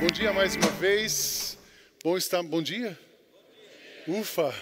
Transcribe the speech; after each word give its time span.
Bom 0.00 0.06
dia 0.06 0.32
mais 0.32 0.54
uma 0.54 0.70
vez. 0.70 1.58
Bom 2.02 2.16
estar. 2.16 2.42
Bom 2.42 2.62
dia. 2.62 2.96
Ufa. 4.08 4.54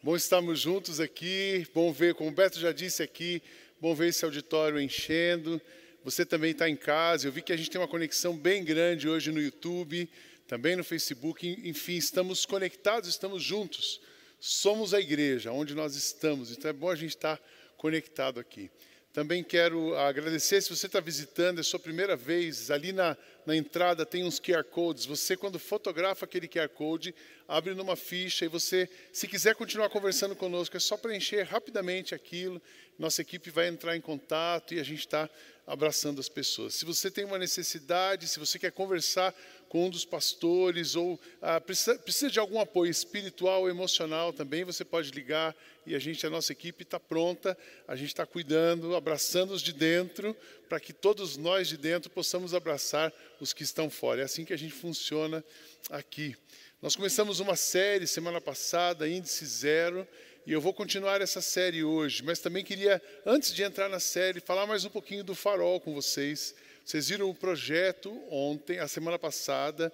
Bom 0.00 0.14
estarmos 0.14 0.60
juntos 0.60 1.00
aqui. 1.00 1.66
Bom 1.74 1.92
ver, 1.92 2.14
como 2.14 2.30
o 2.30 2.32
Beto 2.32 2.60
já 2.60 2.70
disse 2.70 3.02
aqui, 3.02 3.42
bom 3.80 3.96
ver 3.96 4.10
esse 4.10 4.24
auditório 4.24 4.80
enchendo. 4.80 5.60
Você 6.04 6.24
também 6.24 6.52
está 6.52 6.68
em 6.68 6.76
casa. 6.76 7.26
Eu 7.26 7.32
vi 7.32 7.42
que 7.42 7.52
a 7.52 7.56
gente 7.56 7.68
tem 7.68 7.80
uma 7.80 7.88
conexão 7.88 8.36
bem 8.36 8.64
grande 8.64 9.08
hoje 9.08 9.32
no 9.32 9.42
YouTube, 9.42 10.08
também 10.46 10.76
no 10.76 10.84
Facebook. 10.84 11.48
Enfim, 11.64 11.96
estamos 11.96 12.46
conectados, 12.46 13.08
estamos 13.08 13.42
juntos. 13.42 14.00
Somos 14.38 14.94
a 14.94 15.00
igreja, 15.00 15.50
onde 15.50 15.74
nós 15.74 15.96
estamos. 15.96 16.52
Então 16.52 16.70
é 16.70 16.72
bom 16.72 16.90
a 16.90 16.94
gente 16.94 17.16
estar 17.16 17.40
conectado 17.76 18.38
aqui. 18.38 18.70
Também 19.12 19.42
quero 19.42 19.96
agradecer 19.96 20.62
se 20.62 20.70
você 20.70 20.86
está 20.86 21.00
visitando, 21.00 21.58
é 21.58 21.64
sua 21.64 21.80
primeira 21.80 22.14
vez, 22.14 22.70
ali 22.70 22.92
na, 22.92 23.16
na 23.44 23.56
entrada 23.56 24.06
tem 24.06 24.22
uns 24.22 24.38
QR 24.38 24.62
Codes. 24.62 25.04
Você, 25.04 25.36
quando 25.36 25.58
fotografa 25.58 26.24
aquele 26.24 26.46
QR 26.46 26.68
Code, 26.68 27.12
abre 27.48 27.74
numa 27.74 27.96
ficha 27.96 28.44
e 28.44 28.48
você, 28.48 28.88
se 29.12 29.26
quiser 29.26 29.56
continuar 29.56 29.88
conversando 29.88 30.36
conosco, 30.36 30.76
é 30.76 30.80
só 30.80 30.96
preencher 30.96 31.42
rapidamente 31.42 32.14
aquilo. 32.14 32.62
Nossa 32.96 33.22
equipe 33.22 33.50
vai 33.50 33.66
entrar 33.66 33.96
em 33.96 34.00
contato 34.00 34.74
e 34.74 34.78
a 34.78 34.84
gente 34.84 35.00
está 35.00 35.28
abraçando 35.66 36.20
as 36.20 36.28
pessoas. 36.28 36.74
Se 36.74 36.84
você 36.84 37.10
tem 37.10 37.24
uma 37.24 37.38
necessidade, 37.38 38.28
se 38.28 38.38
você 38.38 38.60
quer 38.60 38.70
conversar 38.70 39.34
com 39.70 39.86
um 39.86 39.88
dos 39.88 40.04
pastores 40.04 40.96
ou 40.96 41.18
ah, 41.40 41.60
precisa, 41.60 41.96
precisa 41.96 42.28
de 42.28 42.40
algum 42.40 42.58
apoio 42.58 42.90
espiritual, 42.90 43.68
emocional 43.68 44.32
também, 44.32 44.64
você 44.64 44.84
pode 44.84 45.12
ligar 45.12 45.54
e 45.86 45.94
a 45.94 45.98
gente, 46.00 46.26
a 46.26 46.30
nossa 46.30 46.50
equipe 46.50 46.82
está 46.82 46.98
pronta, 46.98 47.56
a 47.86 47.94
gente 47.94 48.08
está 48.08 48.26
cuidando, 48.26 48.96
abraçando 48.96 49.52
os 49.52 49.62
de 49.62 49.72
dentro, 49.72 50.36
para 50.68 50.80
que 50.80 50.92
todos 50.92 51.36
nós 51.36 51.68
de 51.68 51.76
dentro 51.76 52.10
possamos 52.10 52.52
abraçar 52.52 53.12
os 53.40 53.52
que 53.52 53.62
estão 53.62 53.88
fora. 53.88 54.22
É 54.22 54.24
assim 54.24 54.44
que 54.44 54.52
a 54.52 54.58
gente 54.58 54.74
funciona 54.74 55.42
aqui. 55.88 56.36
Nós 56.82 56.96
começamos 56.96 57.38
uma 57.38 57.54
série 57.54 58.08
semana 58.08 58.40
passada, 58.40 59.08
Índice 59.08 59.46
Zero, 59.46 60.06
e 60.44 60.52
eu 60.52 60.60
vou 60.60 60.74
continuar 60.74 61.20
essa 61.20 61.40
série 61.40 61.84
hoje, 61.84 62.24
mas 62.24 62.40
também 62.40 62.64
queria, 62.64 63.00
antes 63.24 63.54
de 63.54 63.62
entrar 63.62 63.88
na 63.88 64.00
série, 64.00 64.40
falar 64.40 64.66
mais 64.66 64.84
um 64.84 64.90
pouquinho 64.90 65.22
do 65.22 65.34
farol 65.36 65.80
com 65.80 65.94
vocês. 65.94 66.56
Vocês 66.90 67.08
viram 67.08 67.30
o 67.30 67.34
projeto 67.36 68.20
ontem, 68.28 68.80
a 68.80 68.88
semana 68.88 69.16
passada, 69.16 69.92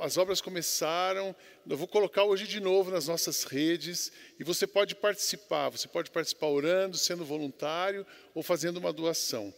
as 0.00 0.16
obras 0.16 0.40
começaram. 0.40 1.34
Eu 1.68 1.76
vou 1.76 1.88
colocar 1.88 2.22
hoje 2.22 2.46
de 2.46 2.60
novo 2.60 2.92
nas 2.92 3.08
nossas 3.08 3.42
redes 3.42 4.12
e 4.38 4.44
você 4.44 4.64
pode 4.64 4.94
participar. 4.94 5.70
Você 5.70 5.88
pode 5.88 6.12
participar 6.12 6.46
orando, 6.46 6.96
sendo 6.96 7.24
voluntário 7.24 8.06
ou 8.32 8.44
fazendo 8.44 8.76
uma 8.76 8.92
doação. 8.92 9.52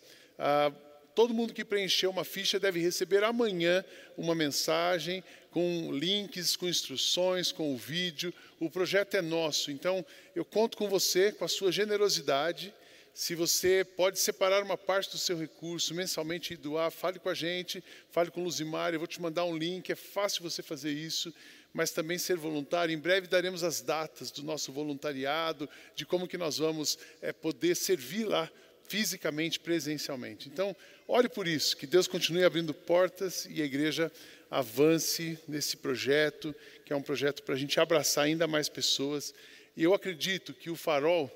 Todo 1.15 1.34
mundo 1.34 1.53
que 1.53 1.62
preencheu 1.62 2.09
uma 2.09 2.25
ficha 2.25 2.59
deve 2.59 2.81
receber 2.81 3.23
amanhã 3.23 3.84
uma 4.17 4.34
mensagem 4.34 5.23
com 5.50 5.93
links, 5.93 6.56
com 6.56 6.67
instruções, 6.67 7.53
com 7.53 7.75
o 7.75 7.77
vídeo. 7.77 8.33
O 8.59 8.71
projeto 8.71 9.15
é 9.15 9.21
nosso, 9.21 9.71
então 9.71 10.03
eu 10.34 10.43
conto 10.43 10.78
com 10.78 10.88
você, 10.88 11.33
com 11.33 11.44
a 11.44 11.49
sua 11.49 11.71
generosidade. 11.71 12.73
Se 13.16 13.34
você 13.34 13.82
pode 13.82 14.19
separar 14.19 14.62
uma 14.62 14.77
parte 14.77 15.10
do 15.10 15.16
seu 15.16 15.38
recurso 15.38 15.94
mensalmente 15.94 16.53
e 16.53 16.56
doar, 16.56 16.91
fale 16.91 17.19
com 17.19 17.31
a 17.31 17.34
gente, 17.34 17.82
fale 18.10 18.31
com 18.31 18.43
o 18.43 18.44
Luzimar, 18.44 18.93
eu 18.93 18.99
vou 18.99 19.06
te 19.06 19.22
mandar 19.22 19.47
um 19.47 19.56
link, 19.56 19.91
é 19.91 19.94
fácil 19.94 20.43
você 20.43 20.62
fazer 20.62 20.93
isso, 20.93 21.32
mas 21.72 21.91
também 21.91 22.19
ser 22.19 22.37
voluntário. 22.37 22.93
Em 22.93 22.99
breve 22.99 23.26
daremos 23.26 23.65
as 23.65 23.81
datas 23.81 24.31
do 24.31 24.43
nosso 24.43 24.71
voluntariado, 24.71 25.66
de 25.94 26.05
como 26.05 26.28
que 26.28 26.37
nós 26.37 26.59
vamos 26.59 26.99
é, 27.22 27.32
poder 27.32 27.75
servir 27.75 28.26
lá 28.26 28.53
fisicamente, 28.87 29.59
presencialmente. 29.60 30.50
Então, 30.50 30.76
ore 31.09 31.31
por 31.31 31.49
isso, 31.49 31.75
que 31.75 31.87
Deus 31.87 32.06
continue 32.06 32.44
abrindo 32.44 32.75
portas 32.75 33.47
e 33.49 33.62
a 33.62 33.65
igreja 33.65 34.12
avance 34.50 35.38
nesse 35.49 35.78
projeto, 35.78 36.55
que 36.84 36.93
é 36.93 36.97
um 36.97 37.00
projeto 37.00 37.43
para 37.44 37.55
a 37.55 37.59
gente 37.59 37.81
abraçar 37.81 38.25
ainda 38.25 38.47
mais 38.47 38.69
pessoas. 38.69 39.32
E 39.75 39.82
eu 39.82 39.94
acredito 39.94 40.53
que 40.53 40.69
o 40.69 40.76
Farol, 40.76 41.32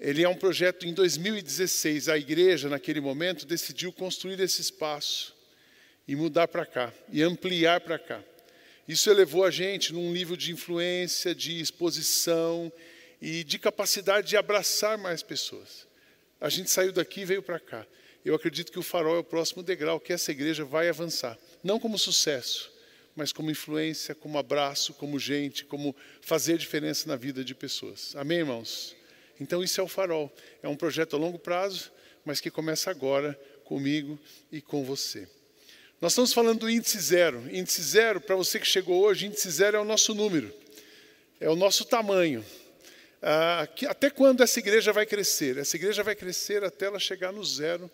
ele 0.00 0.22
é 0.22 0.28
um 0.28 0.34
projeto 0.34 0.86
em 0.86 0.94
2016. 0.94 2.08
A 2.08 2.16
igreja, 2.16 2.68
naquele 2.68 3.00
momento, 3.00 3.46
decidiu 3.46 3.92
construir 3.92 4.38
esse 4.40 4.60
espaço 4.60 5.34
e 6.06 6.14
mudar 6.14 6.48
para 6.48 6.64
cá, 6.64 6.92
e 7.12 7.22
ampliar 7.22 7.80
para 7.80 7.98
cá. 7.98 8.22
Isso 8.86 9.10
elevou 9.10 9.44
a 9.44 9.50
gente 9.50 9.92
num 9.92 10.10
nível 10.10 10.36
de 10.36 10.52
influência, 10.52 11.34
de 11.34 11.60
exposição 11.60 12.72
e 13.20 13.44
de 13.44 13.58
capacidade 13.58 14.28
de 14.28 14.36
abraçar 14.36 14.96
mais 14.96 15.22
pessoas. 15.22 15.86
A 16.40 16.48
gente 16.48 16.70
saiu 16.70 16.92
daqui 16.92 17.20
e 17.20 17.24
veio 17.24 17.42
para 17.42 17.60
cá. 17.60 17.86
Eu 18.24 18.34
acredito 18.34 18.72
que 18.72 18.78
o 18.78 18.82
farol 18.82 19.16
é 19.16 19.18
o 19.18 19.24
próximo 19.24 19.62
degrau 19.62 20.00
que 20.00 20.12
essa 20.12 20.30
igreja 20.30 20.64
vai 20.64 20.88
avançar. 20.88 21.36
Não 21.62 21.78
como 21.78 21.98
sucesso, 21.98 22.70
mas 23.14 23.32
como 23.32 23.50
influência, 23.50 24.14
como 24.14 24.38
abraço, 24.38 24.94
como 24.94 25.18
gente, 25.18 25.64
como 25.64 25.94
fazer 26.20 26.56
diferença 26.56 27.08
na 27.08 27.16
vida 27.16 27.44
de 27.44 27.54
pessoas. 27.54 28.14
Amém, 28.16 28.38
irmãos? 28.38 28.97
Então, 29.40 29.62
isso 29.62 29.80
é 29.80 29.84
o 29.84 29.88
farol. 29.88 30.32
É 30.62 30.68
um 30.68 30.76
projeto 30.76 31.16
a 31.16 31.18
longo 31.18 31.38
prazo, 31.38 31.90
mas 32.24 32.40
que 32.40 32.50
começa 32.50 32.90
agora 32.90 33.38
comigo 33.64 34.18
e 34.50 34.60
com 34.60 34.84
você. 34.84 35.28
Nós 36.00 36.12
estamos 36.12 36.32
falando 36.32 36.60
do 36.60 36.70
índice 36.70 36.98
zero. 37.00 37.42
Índice 37.50 37.82
zero, 37.82 38.20
para 38.20 38.36
você 38.36 38.60
que 38.60 38.66
chegou 38.66 39.02
hoje, 39.02 39.26
índice 39.26 39.50
zero 39.50 39.76
é 39.76 39.80
o 39.80 39.84
nosso 39.84 40.14
número, 40.14 40.54
é 41.40 41.50
o 41.50 41.56
nosso 41.56 41.84
tamanho. 41.84 42.44
Ah, 43.20 43.68
que, 43.74 43.84
até 43.84 44.08
quando 44.08 44.42
essa 44.42 44.58
igreja 44.60 44.92
vai 44.92 45.04
crescer? 45.04 45.56
Essa 45.56 45.76
igreja 45.76 46.02
vai 46.04 46.14
crescer 46.14 46.62
até 46.62 46.86
ela 46.86 47.00
chegar 47.00 47.32
no 47.32 47.42
0%. 47.42 47.90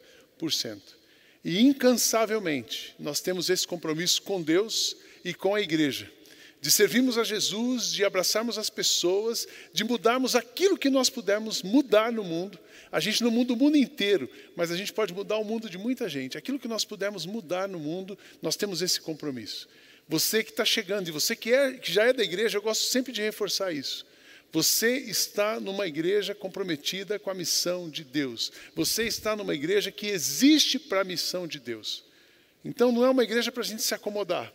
E 1.43 1.61
incansavelmente, 1.61 2.95
nós 2.99 3.21
temos 3.21 3.49
esse 3.51 3.67
compromisso 3.67 4.23
com 4.23 4.41
Deus 4.43 4.97
e 5.25 5.33
com 5.33 5.55
a 5.55 5.61
igreja. 5.61 6.11
De 6.65 6.71
servirmos 6.71 7.19
a 7.19 7.25
Jesus, 7.25 7.93
de 7.93 8.07
abraçarmos 8.07 8.57
as 8.57 8.71
pessoas, 8.71 9.47
de 9.71 9.85
mudarmos 9.85 10.35
aquilo 10.35 10.79
que 10.79 10.89
nós 10.89 11.11
pudermos 11.11 11.63
mudar 11.63 12.11
no 12.11 12.25
mundo. 12.25 12.59
A 12.91 13.01
gente 13.01 13.23
não 13.23 13.31
muda 13.31 13.53
o 13.53 13.57
mundo 13.57 13.77
inteiro, 13.77 14.31
mas 14.57 14.71
a 14.71 14.77
gente 14.79 14.91
pode 14.91 15.13
mudar 15.13 15.37
o 15.37 15.45
mundo 15.45 15.69
de 15.69 15.77
muita 15.77 16.09
gente. 16.09 16.39
Aquilo 16.39 16.59
que 16.59 16.67
nós 16.67 16.83
pudermos 16.83 17.27
mudar 17.27 17.69
no 17.69 17.79
mundo, 17.79 18.19
nós 18.41 18.57
temos 18.57 18.81
esse 18.81 18.99
compromisso. 18.99 19.69
Você 20.09 20.43
que 20.43 20.53
está 20.53 20.65
chegando 20.65 21.07
e 21.07 21.11
você 21.11 21.37
que, 21.37 21.53
é, 21.53 21.75
que 21.75 21.93
já 21.93 22.05
é 22.05 22.15
da 22.15 22.25
igreja, 22.25 22.57
eu 22.57 22.63
gosto 22.63 22.85
sempre 22.85 23.13
de 23.13 23.21
reforçar 23.21 23.71
isso. 23.71 24.07
Você 24.51 24.97
está 24.97 25.61
numa 25.61 25.87
igreja 25.87 26.35
comprometida 26.35 27.19
com 27.19 27.29
a 27.29 27.35
missão 27.35 27.91
de 27.91 28.03
Deus. 28.05 28.51
Você 28.75 29.05
está 29.05 29.37
numa 29.37 29.55
igreja 29.55 29.91
que 29.93 30.07
existe 30.07 30.79
para 30.79 31.03
a 31.03 31.05
missão 31.05 31.47
de 31.47 31.61
Deus. 31.61 32.03
Então 32.65 32.91
não 32.91 33.05
é 33.05 33.11
uma 33.11 33.23
igreja 33.23 33.53
para 33.53 33.63
a 33.63 33.67
gente 33.67 33.83
se 33.83 33.93
acomodar. 33.93 34.51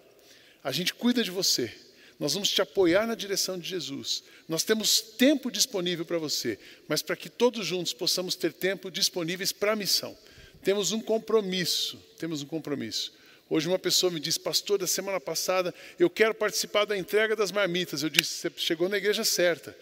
A 0.63 0.71
gente 0.71 0.91
cuida 0.91 1.23
de 1.23 1.29
você. 1.29 1.71
Nós 2.19 2.33
vamos 2.33 2.50
te 2.50 2.62
apoiar 2.62 3.07
na 3.07 3.16
direção 3.16 3.57
de 3.57 3.68
Jesus. 3.68 4.24
Nós 4.48 4.63
temos 4.63 5.00
tempo 5.00 5.50
disponível 5.50 6.04
para 6.04 6.18
você, 6.18 6.60
mas 6.88 7.01
para 7.01 7.16
que 7.16 7.30
todos 7.30 7.66
juntos 7.66 7.94
possamos 7.94 8.36
ter 8.36 8.51
tempo 8.51 8.92
disponíveis 8.92 9.51
para 9.51 9.71
a 9.71 9.75
missão. 9.75 10.18
Temos 10.62 10.92
um 10.92 11.00
compromisso, 11.00 11.98
temos 12.18 12.42
um 12.42 12.45
compromisso. 12.45 13.13
Hoje 13.50 13.68
uma 13.68 13.80
pessoa 13.80 14.12
me 14.12 14.19
disse, 14.19 14.39
pastor, 14.39 14.77
da 14.77 14.86
semana 14.86 15.19
passada, 15.19 15.74
eu 15.98 16.10
quero 16.10 16.36
participar 16.36 16.86
da 16.86 16.98
entrega 16.98 17.36
das 17.36 17.51
marmitas. 17.51 18.04
Eu 18.04 18.10
disse, 18.10 18.50
você 18.50 18.51
chegou 18.57 18.89
na 18.89 18.98
igreja 18.98 19.24
certa 19.24 19.75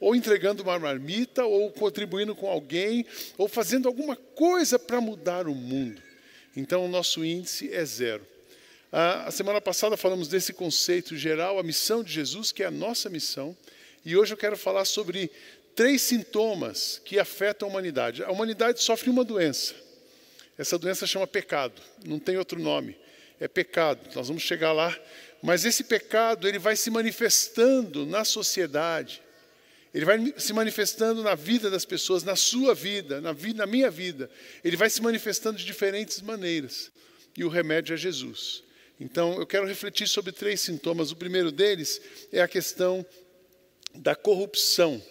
ou 0.00 0.14
entregando 0.14 0.62
uma 0.62 0.78
marmita, 0.78 1.44
ou 1.44 1.70
contribuindo 1.70 2.34
com 2.34 2.46
alguém, 2.46 3.06
ou 3.38 3.48
fazendo 3.48 3.88
alguma 3.88 4.16
coisa 4.16 4.78
para 4.78 5.00
mudar 5.00 5.48
o 5.48 5.54
mundo. 5.54 6.02
Então, 6.54 6.84
o 6.84 6.88
nosso 6.88 7.24
índice 7.24 7.72
é 7.72 7.84
zero. 7.84 8.26
A 8.96 9.28
semana 9.32 9.60
passada 9.60 9.96
falamos 9.96 10.28
desse 10.28 10.52
conceito 10.52 11.16
geral, 11.16 11.58
a 11.58 11.64
missão 11.64 12.00
de 12.00 12.12
Jesus, 12.12 12.52
que 12.52 12.62
é 12.62 12.66
a 12.66 12.70
nossa 12.70 13.10
missão, 13.10 13.56
E 14.04 14.16
hoje 14.16 14.32
eu 14.32 14.36
quero 14.36 14.56
falar 14.56 14.84
sobre 14.84 15.32
três 15.74 16.00
sintomas 16.00 17.02
que 17.04 17.18
afetam 17.18 17.66
a 17.66 17.70
humanidade. 17.72 18.22
A 18.22 18.30
humanidade 18.30 18.80
sofre 18.80 19.10
uma 19.10 19.24
doença. 19.24 19.74
Essa 20.56 20.78
doença 20.78 21.08
chama 21.08 21.26
pecado, 21.26 21.82
não 22.06 22.20
tem 22.20 22.38
outro 22.38 22.60
nome. 22.60 22.96
É 23.40 23.48
pecado. 23.48 23.98
Nós 24.14 24.28
vamos 24.28 24.44
chegar 24.44 24.72
lá, 24.72 24.96
mas 25.42 25.64
esse 25.64 25.82
pecado 25.82 26.46
ele 26.46 26.60
vai 26.60 26.76
se 26.76 26.88
manifestando 26.88 28.06
na 28.06 28.24
sociedade. 28.24 29.20
Ele 29.92 30.04
vai 30.04 30.34
se 30.36 30.52
manifestando 30.52 31.20
na 31.20 31.34
vida 31.34 31.68
das 31.68 31.84
pessoas, 31.84 32.22
na 32.22 32.36
sua 32.36 32.76
vida, 32.76 33.20
na, 33.20 33.32
vida, 33.32 33.58
na 33.58 33.66
minha 33.66 33.90
vida. 33.90 34.30
Ele 34.62 34.76
vai 34.76 34.88
se 34.88 35.02
manifestando 35.02 35.58
de 35.58 35.64
diferentes 35.64 36.20
maneiras. 36.20 36.92
E 37.36 37.42
o 37.42 37.48
remédio 37.48 37.92
é 37.92 37.96
Jesus. 37.96 38.62
Então, 39.00 39.38
eu 39.38 39.46
quero 39.46 39.66
refletir 39.66 40.08
sobre 40.08 40.32
três 40.32 40.60
sintomas. 40.60 41.10
O 41.10 41.16
primeiro 41.16 41.50
deles 41.50 42.00
é 42.32 42.40
a 42.40 42.48
questão 42.48 43.04
da 43.94 44.14
corrupção 44.14 45.02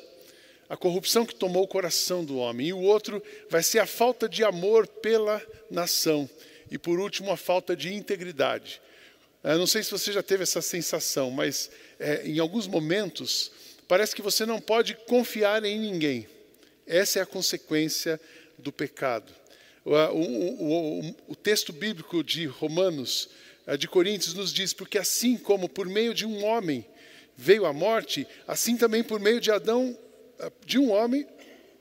a 0.74 0.78
corrupção 0.78 1.24
que 1.24 1.36
tomou 1.36 1.64
o 1.64 1.68
coração 1.68 2.26
do 2.26 2.38
homem. 2.38 2.70
E 2.70 2.74
o 2.74 2.82
outro 2.82 3.22
vai 3.48 3.62
ser 3.62 3.78
a 3.78 3.86
falta 3.86 4.28
de 4.28 4.44
amor 4.44 4.88
pela 4.88 5.40
nação. 5.70 6.28
E 6.72 6.80
por 6.80 7.00
último, 7.00 7.32
a 7.32 7.38
falta 7.38 7.76
de 7.76 7.94
integridade. 7.94 8.82
Eu 9.44 9.60
não 9.60 9.68
sei 9.68 9.84
se 9.84 9.92
você 9.92 10.12
já 10.12 10.24
teve 10.24 10.42
essa 10.42 10.64
sensação, 10.64 11.30
mas 11.30 11.70
é, 12.00 12.26
em 12.26 12.40
alguns 12.40 12.66
momentos 12.66 13.52
parece 13.88 14.16
que 14.16 14.22
você 14.24 14.48
não 14.48 14.60
pode 14.60 14.96
confiar 15.08 15.64
em 15.64 15.78
ninguém. 15.78 16.28
Essa 16.88 17.20
é 17.20 17.22
a 17.22 17.26
consequência 17.28 18.20
do 18.58 18.72
pecado. 18.72 19.32
O, 19.86 19.92
o, 19.92 21.02
o, 21.02 21.16
o 21.28 21.36
texto 21.36 21.72
bíblico 21.72 22.24
de 22.24 22.48
Romanos, 22.48 23.30
de 23.77 23.88
Coríntios, 23.88 24.33
nos 24.33 24.51
diz: 24.54 24.74
porque 24.74 24.98
assim 24.98 25.38
como 25.38 25.69
por 25.69 25.88
meio 25.88 26.13
de 26.13 26.25
um 26.25 26.44
homem 26.44 26.86
veio 27.36 27.65
a 27.65 27.74
morte, 27.74 28.27
assim 28.48 28.77
também 28.77 29.04
por 29.04 29.19
meio 29.19 29.39
de 29.39 29.51
Adão 29.51 29.98
de 30.65 30.77
um 30.77 30.92
homem 30.92 31.25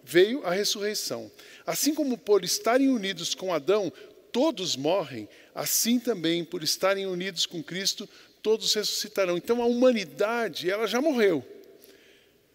veio 0.05 0.44
a 0.44 0.52
ressurreição. 0.52 1.31
Assim 1.67 1.94
como 1.94 2.19
por 2.19 2.44
estarem 2.44 2.88
unidos 2.88 3.34
com 3.34 3.52
Adão, 3.52 3.93
todos 4.32 4.76
morrem, 4.76 5.29
assim 5.55 5.99
também 5.99 6.44
por 6.44 6.62
estarem 6.62 7.06
unidos 7.06 7.46
com 7.46 7.62
Cristo, 7.62 8.08
todos 8.43 8.75
ressuscitarão. 8.75 9.37
Então 9.37 9.62
a 9.62 9.67
humanidade, 9.67 10.70
ela 10.70 10.87
já 10.87 11.00
morreu. 11.00 11.44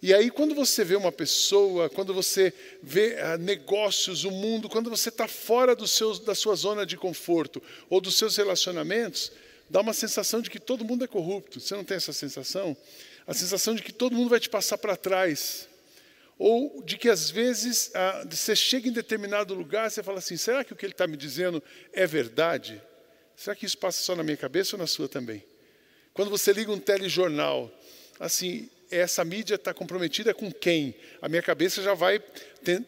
E 0.02 0.14
aí, 0.14 0.30
quando 0.30 0.54
você 0.54 0.84
vê 0.84 0.96
uma 0.96 1.12
pessoa, 1.12 1.90
quando 1.90 2.14
você 2.14 2.54
vê 2.84 3.16
uh, 3.16 3.38
negócios, 3.40 4.24
o 4.24 4.32
mundo, 4.32 4.70
quando 4.70 4.92
você 4.92 5.10
está 5.10 5.28
fora 5.28 5.76
do 5.76 5.86
da 6.24 6.36
sua 6.36 6.56
zona 6.56 6.86
de 6.86 6.96
conforto 6.96 7.62
ou 7.90 8.00
dos 8.00 8.16
seus 8.16 8.38
relacionamentos, 8.38 9.32
dá 9.68 9.82
uma 9.82 9.94
sensação 9.94 10.40
de 10.40 10.52
que 10.52 10.60
todo 10.60 10.86
mundo 10.86 11.04
é 11.04 11.08
corrupto. 11.08 11.60
Você 11.60 11.76
não 11.76 11.84
tem 11.84 11.98
essa 11.98 12.14
sensação? 12.14 12.78
A 13.26 13.34
sensação 13.34 13.74
de 13.74 13.82
que 13.82 13.92
todo 13.92 14.16
mundo 14.16 14.30
vai 14.30 14.40
te 14.40 14.50
passar 14.50 14.78
para 14.78 14.96
trás. 14.96 15.68
Ou 16.38 16.84
de 16.84 16.98
que 16.98 17.10
às 17.10 17.32
vezes 17.32 17.90
ah, 17.96 18.24
você 18.30 18.56
chega 18.56 18.88
em 18.88 18.92
determinado 18.92 19.56
lugar, 19.56 19.90
você 19.90 20.04
fala 20.04 20.20
assim: 20.20 20.38
será 20.38 20.64
que 20.64 20.72
o 20.72 20.76
que 20.76 20.86
ele 20.86 20.94
está 20.94 21.08
me 21.08 21.18
dizendo 21.18 21.64
é 21.92 22.06
verdade? 22.06 22.80
Será 23.36 23.56
que 23.56 23.66
isso 23.66 23.78
passa 23.78 24.04
só 24.04 24.16
na 24.16 24.24
minha 24.24 24.38
cabeça 24.38 24.76
ou 24.76 24.80
na 24.80 24.86
sua 24.86 25.10
também? 25.10 25.44
Quando 26.14 26.30
você 26.30 26.54
liga 26.54 26.72
um 26.72 26.80
telejornal, 26.80 27.72
assim, 28.20 28.70
essa 28.90 29.24
mídia 29.26 29.56
está 29.56 29.74
comprometida 29.74 30.34
com 30.34 30.52
quem? 30.52 30.96
A 31.22 31.28
minha 31.28 31.42
cabeça 31.42 31.82
já 31.82 31.94
vai 31.94 32.22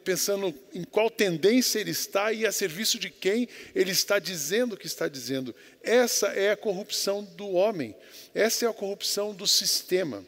pensando 0.03 0.53
em 0.73 0.83
qual 0.83 1.09
tendência 1.09 1.79
ele 1.79 1.91
está 1.91 2.33
e 2.33 2.45
a 2.45 2.51
serviço 2.51 2.99
de 2.99 3.09
quem 3.09 3.47
ele 3.73 3.91
está 3.91 4.19
dizendo 4.19 4.73
o 4.73 4.77
que 4.77 4.87
está 4.87 5.07
dizendo. 5.07 5.55
Essa 5.83 6.27
é 6.27 6.51
a 6.51 6.57
corrupção 6.57 7.23
do 7.23 7.49
homem, 7.51 7.95
essa 8.33 8.65
é 8.65 8.67
a 8.69 8.73
corrupção 8.73 9.33
do 9.33 9.47
sistema. 9.47 10.23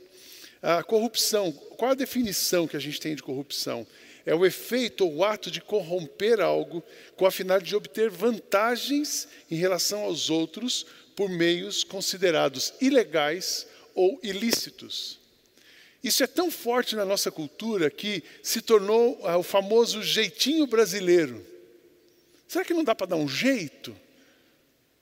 A 0.61 0.83
corrupção, 0.83 1.51
qual 1.51 1.91
a 1.91 1.95
definição 1.95 2.67
que 2.67 2.77
a 2.77 2.79
gente 2.79 2.99
tem 2.99 3.15
de 3.15 3.23
corrupção? 3.23 3.87
É 4.23 4.35
o 4.35 4.45
efeito 4.45 5.03
ou 5.03 5.15
o 5.15 5.25
ato 5.25 5.49
de 5.49 5.59
corromper 5.59 6.39
algo 6.39 6.83
com 7.15 7.25
a 7.25 7.31
finalidade 7.31 7.69
de 7.69 7.75
obter 7.75 8.11
vantagens 8.11 9.27
em 9.49 9.55
relação 9.55 10.01
aos 10.03 10.29
outros 10.29 10.85
por 11.15 11.29
meios 11.29 11.83
considerados 11.83 12.73
ilegais 12.79 13.65
ou 13.95 14.19
ilícitos. 14.21 15.20
Isso 16.03 16.23
é 16.23 16.27
tão 16.27 16.49
forte 16.49 16.95
na 16.95 17.05
nossa 17.05 17.31
cultura 17.31 17.89
que 17.89 18.23
se 18.41 18.61
tornou 18.61 19.19
ah, 19.23 19.37
o 19.37 19.43
famoso 19.43 20.01
jeitinho 20.01 20.65
brasileiro. 20.65 21.45
Será 22.47 22.65
que 22.65 22.73
não 22.73 22.83
dá 22.83 22.95
para 22.95 23.07
dar 23.07 23.17
um 23.17 23.29
jeito? 23.29 23.95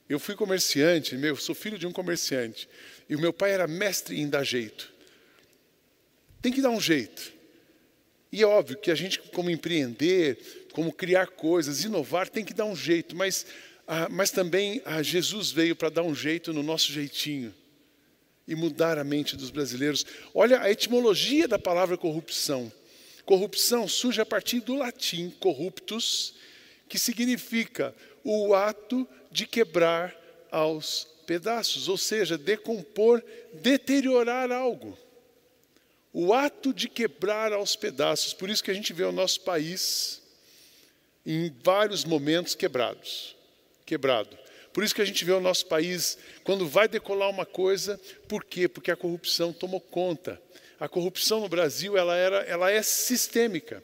Eu 0.08 0.18
fui 0.18 0.34
comerciante, 0.34 1.16
meu, 1.16 1.36
sou 1.36 1.54
filho 1.54 1.78
de 1.78 1.86
um 1.86 1.92
comerciante, 1.92 2.68
e 3.08 3.16
o 3.16 3.20
meu 3.20 3.32
pai 3.32 3.52
era 3.52 3.66
mestre 3.66 4.20
em 4.20 4.28
dar 4.28 4.44
jeito. 4.44 4.92
Tem 6.42 6.52
que 6.52 6.60
dar 6.60 6.70
um 6.70 6.80
jeito. 6.80 7.32
E 8.30 8.42
é 8.42 8.46
óbvio 8.46 8.76
que 8.76 8.90
a 8.90 8.94
gente, 8.94 9.20
como 9.20 9.50
empreender, 9.50 10.66
como 10.72 10.92
criar 10.92 11.28
coisas, 11.28 11.82
inovar, 11.82 12.28
tem 12.28 12.44
que 12.44 12.52
dar 12.52 12.66
um 12.66 12.76
jeito, 12.76 13.16
mas, 13.16 13.46
ah, 13.86 14.08
mas 14.10 14.30
também 14.30 14.82
ah, 14.84 15.02
Jesus 15.02 15.50
veio 15.50 15.74
para 15.74 15.88
dar 15.88 16.02
um 16.02 16.14
jeito 16.14 16.52
no 16.52 16.62
nosso 16.62 16.92
jeitinho 16.92 17.54
e 18.50 18.54
mudar 18.54 18.98
a 18.98 19.04
mente 19.04 19.36
dos 19.36 19.48
brasileiros. 19.48 20.04
Olha 20.34 20.60
a 20.60 20.70
etimologia 20.70 21.48
da 21.48 21.58
palavra 21.58 21.96
corrupção. 21.96 22.70
Corrupção 23.24 23.88
surge 23.88 24.20
a 24.20 24.26
partir 24.26 24.60
do 24.60 24.74
latim 24.74 25.30
corruptus, 25.40 26.34
que 26.88 26.98
significa 26.98 27.94
o 28.22 28.52
ato 28.52 29.08
de 29.30 29.46
quebrar 29.46 30.14
aos 30.50 31.06
pedaços, 31.26 31.88
ou 31.88 31.96
seja, 31.96 32.36
decompor, 32.36 33.22
deteriorar 33.54 34.50
algo 34.50 34.98
o 36.12 36.32
ato 36.34 36.74
de 36.74 36.88
quebrar 36.88 37.52
aos 37.52 37.76
pedaços. 37.76 38.32
Por 38.32 38.50
isso 38.50 38.62
que 38.62 38.70
a 38.70 38.74
gente 38.74 38.92
vê 38.92 39.04
o 39.04 39.12
nosso 39.12 39.40
país 39.42 40.20
em 41.24 41.54
vários 41.62 42.04
momentos 42.04 42.54
quebrados, 42.54 43.36
quebrado. 43.86 44.39
Por 44.72 44.84
isso 44.84 44.94
que 44.94 45.02
a 45.02 45.04
gente 45.04 45.24
vê 45.24 45.32
o 45.32 45.40
nosso 45.40 45.66
país 45.66 46.16
quando 46.44 46.68
vai 46.68 46.88
decolar 46.88 47.28
uma 47.28 47.46
coisa, 47.46 48.00
por 48.28 48.44
quê? 48.44 48.68
Porque 48.68 48.90
a 48.90 48.96
corrupção 48.96 49.52
tomou 49.52 49.80
conta. 49.80 50.40
A 50.78 50.88
corrupção 50.88 51.40
no 51.40 51.48
Brasil 51.48 51.96
ela 51.96 52.16
era, 52.16 52.36
ela 52.44 52.70
é 52.70 52.82
sistêmica. 52.82 53.82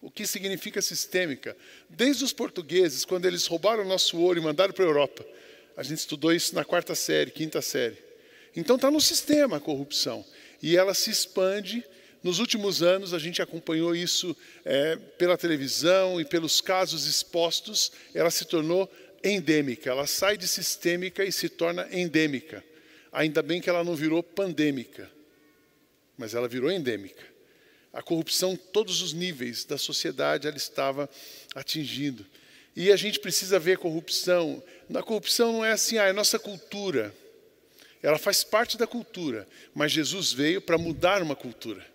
O 0.00 0.10
que 0.10 0.26
significa 0.26 0.82
sistêmica? 0.82 1.56
Desde 1.88 2.24
os 2.24 2.32
portugueses, 2.32 3.04
quando 3.04 3.26
eles 3.26 3.46
roubaram 3.46 3.84
o 3.84 3.88
nosso 3.88 4.18
ouro 4.18 4.38
e 4.38 4.42
mandaram 4.42 4.72
para 4.72 4.84
a 4.84 4.88
Europa, 4.88 5.24
a 5.76 5.82
gente 5.82 5.98
estudou 5.98 6.32
isso 6.32 6.54
na 6.54 6.64
quarta 6.64 6.94
série, 6.94 7.30
quinta 7.30 7.62
série. 7.62 7.98
Então 8.54 8.76
está 8.76 8.90
no 8.90 9.00
sistema 9.00 9.56
a 9.56 9.60
corrupção 9.60 10.24
e 10.62 10.76
ela 10.76 10.94
se 10.94 11.10
expande. 11.10 11.84
Nos 12.22 12.38
últimos 12.38 12.82
anos, 12.82 13.12
a 13.12 13.18
gente 13.18 13.42
acompanhou 13.42 13.96
isso 13.96 14.36
é, 14.64 14.96
pela 15.18 15.36
televisão 15.36 16.20
e 16.20 16.24
pelos 16.24 16.60
casos 16.60 17.06
expostos, 17.06 17.90
ela 18.14 18.30
se 18.30 18.44
tornou 18.44 18.88
endêmica. 19.22 19.90
Ela 19.90 20.06
sai 20.06 20.36
de 20.36 20.48
sistêmica 20.48 21.24
e 21.24 21.32
se 21.32 21.48
torna 21.48 21.88
endêmica. 21.92 22.64
Ainda 23.12 23.42
bem 23.42 23.60
que 23.60 23.68
ela 23.68 23.84
não 23.84 23.94
virou 23.94 24.22
pandêmica, 24.22 25.10
mas 26.16 26.34
ela 26.34 26.48
virou 26.48 26.70
endêmica. 26.70 27.22
A 27.92 28.02
corrupção, 28.02 28.56
todos 28.56 29.02
os 29.02 29.12
níveis 29.12 29.64
da 29.64 29.76
sociedade, 29.76 30.48
ela 30.48 30.56
estava 30.56 31.08
atingindo. 31.54 32.24
E 32.74 32.90
a 32.90 32.96
gente 32.96 33.20
precisa 33.20 33.58
ver 33.58 33.74
a 33.74 33.78
corrupção. 33.78 34.62
A 34.94 35.02
corrupção 35.02 35.52
não 35.52 35.64
é 35.64 35.72
assim, 35.72 35.98
ah, 35.98 36.04
é 36.04 36.12
nossa 36.12 36.38
cultura. 36.38 37.14
Ela 38.02 38.18
faz 38.18 38.42
parte 38.42 38.78
da 38.78 38.86
cultura, 38.86 39.46
mas 39.74 39.92
Jesus 39.92 40.32
veio 40.32 40.60
para 40.60 40.78
mudar 40.78 41.22
uma 41.22 41.36
cultura. 41.36 41.86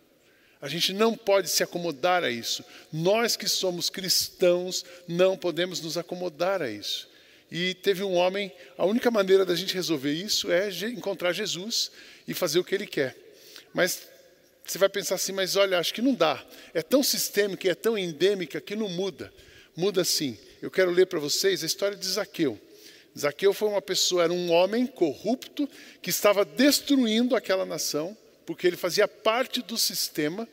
A 0.61 0.67
gente 0.67 0.93
não 0.93 1.15
pode 1.15 1.49
se 1.49 1.63
acomodar 1.63 2.23
a 2.23 2.29
isso. 2.29 2.63
Nós 2.91 3.35
que 3.35 3.47
somos 3.47 3.89
cristãos 3.89 4.85
não 5.07 5.37
podemos 5.37 5.81
nos 5.81 5.97
acomodar 5.97 6.61
a 6.61 6.69
isso. 6.69 7.09
E 7.51 7.73
teve 7.75 8.03
um 8.03 8.13
homem, 8.13 8.51
a 8.77 8.85
única 8.85 9.09
maneira 9.09 9.45
da 9.45 9.55
gente 9.55 9.73
resolver 9.73 10.11
isso 10.11 10.51
é 10.51 10.69
encontrar 10.89 11.31
Jesus 11.31 11.91
e 12.27 12.33
fazer 12.33 12.59
o 12.59 12.63
que 12.63 12.75
ele 12.75 12.85
quer. 12.85 13.15
Mas 13.73 14.07
você 14.65 14.77
vai 14.77 14.89
pensar 14.89 15.15
assim, 15.15 15.31
mas 15.31 15.55
olha, 15.55 15.79
acho 15.79 15.93
que 15.93 16.01
não 16.01 16.13
dá. 16.13 16.43
É 16.73 16.81
tão 16.81 17.01
sistêmica, 17.01 17.69
é 17.69 17.75
tão 17.75 17.97
endêmica 17.97 18.59
que 18.59 18.75
não 18.75 18.89
muda. 18.89 19.33
Muda 19.75 20.03
sim. 20.03 20.37
Eu 20.61 20.69
quero 20.69 20.91
ler 20.91 21.05
para 21.05 21.19
vocês 21.19 21.63
a 21.63 21.65
história 21.65 21.95
de 21.95 22.05
Zaqueu. 22.05 22.59
Zaqueu 23.17 23.53
foi 23.53 23.69
uma 23.69 23.81
pessoa, 23.81 24.23
era 24.23 24.33
um 24.33 24.51
homem 24.51 24.85
corrupto 24.85 25.69
que 26.01 26.09
estava 26.09 26.43
destruindo 26.43 27.35
aquela 27.35 27.65
nação, 27.65 28.15
porque 28.45 28.67
ele 28.67 28.75
fazia 28.75 29.07
parte 29.07 29.61
do 29.61 29.77
sistema. 29.77 30.47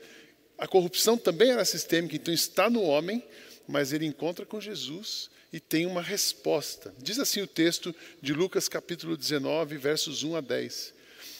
A 0.56 0.68
corrupção 0.68 1.18
também 1.18 1.50
era 1.50 1.64
sistêmica, 1.64 2.14
então 2.14 2.32
está 2.32 2.70
no 2.70 2.82
homem, 2.82 3.22
mas 3.66 3.92
ele 3.92 4.06
encontra 4.06 4.46
com 4.46 4.60
Jesus 4.60 5.28
e 5.54 5.60
tem 5.60 5.86
uma 5.86 6.02
resposta. 6.02 6.92
Diz 6.98 7.16
assim 7.20 7.40
o 7.40 7.46
texto 7.46 7.94
de 8.20 8.32
Lucas 8.32 8.68
capítulo 8.68 9.16
19, 9.16 9.76
versos 9.76 10.24
1 10.24 10.34
a 10.34 10.40
10. 10.40 10.92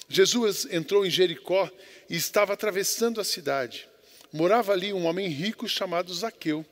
Jesus 0.09 0.69
entrou 0.71 1.05
em 1.05 1.11
Jericó 1.11 1.69
e 2.09 2.15
estava 2.15 2.53
atravessando 2.53 3.21
a 3.21 3.25
cidade. 3.25 3.89
Morava 4.33 4.73
ali 4.73 4.93
um 4.93 5.07
homem 5.07 5.27
rico 5.27 5.69
chamado 5.69 6.15
Zaqueu 6.15 6.65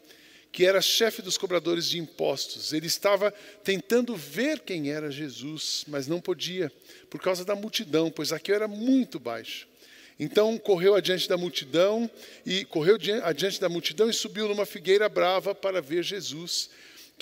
que 0.53 0.67
era 0.67 0.81
chefe 0.81 1.21
dos 1.21 1.37
cobradores 1.37 1.89
de 1.89 1.99
impostos. 1.99 2.73
Ele 2.73 2.87
estava 2.87 3.33
tentando 3.65 4.15
ver 4.15 4.61
quem 4.61 4.93
era 4.93 5.11
Jesus, 5.11 5.85
mas 5.89 6.07
não 6.07 6.21
podia, 6.21 6.71
por 7.11 7.21
causa 7.21 7.45
da 7.45 7.57
multidão, 7.57 8.09
pois 8.09 8.33
aqui 8.33 8.53
era 8.53 8.69
muito 8.69 9.19
baixo. 9.19 9.67
Então 10.21 10.57
correu 10.59 10.95
adiante 10.95 11.29
da 11.29 11.37
multidão 11.37 12.09
e 12.45 12.65
correu 12.67 12.97
adiante 13.25 13.61
da 13.61 13.69
multidão 13.69 14.09
e 14.09 14.13
subiu 14.13 14.47
numa 14.47 14.67
figueira 14.67 15.09
brava 15.09 15.55
para 15.55 15.81
ver 15.81 16.05
Jesus, 16.05 16.71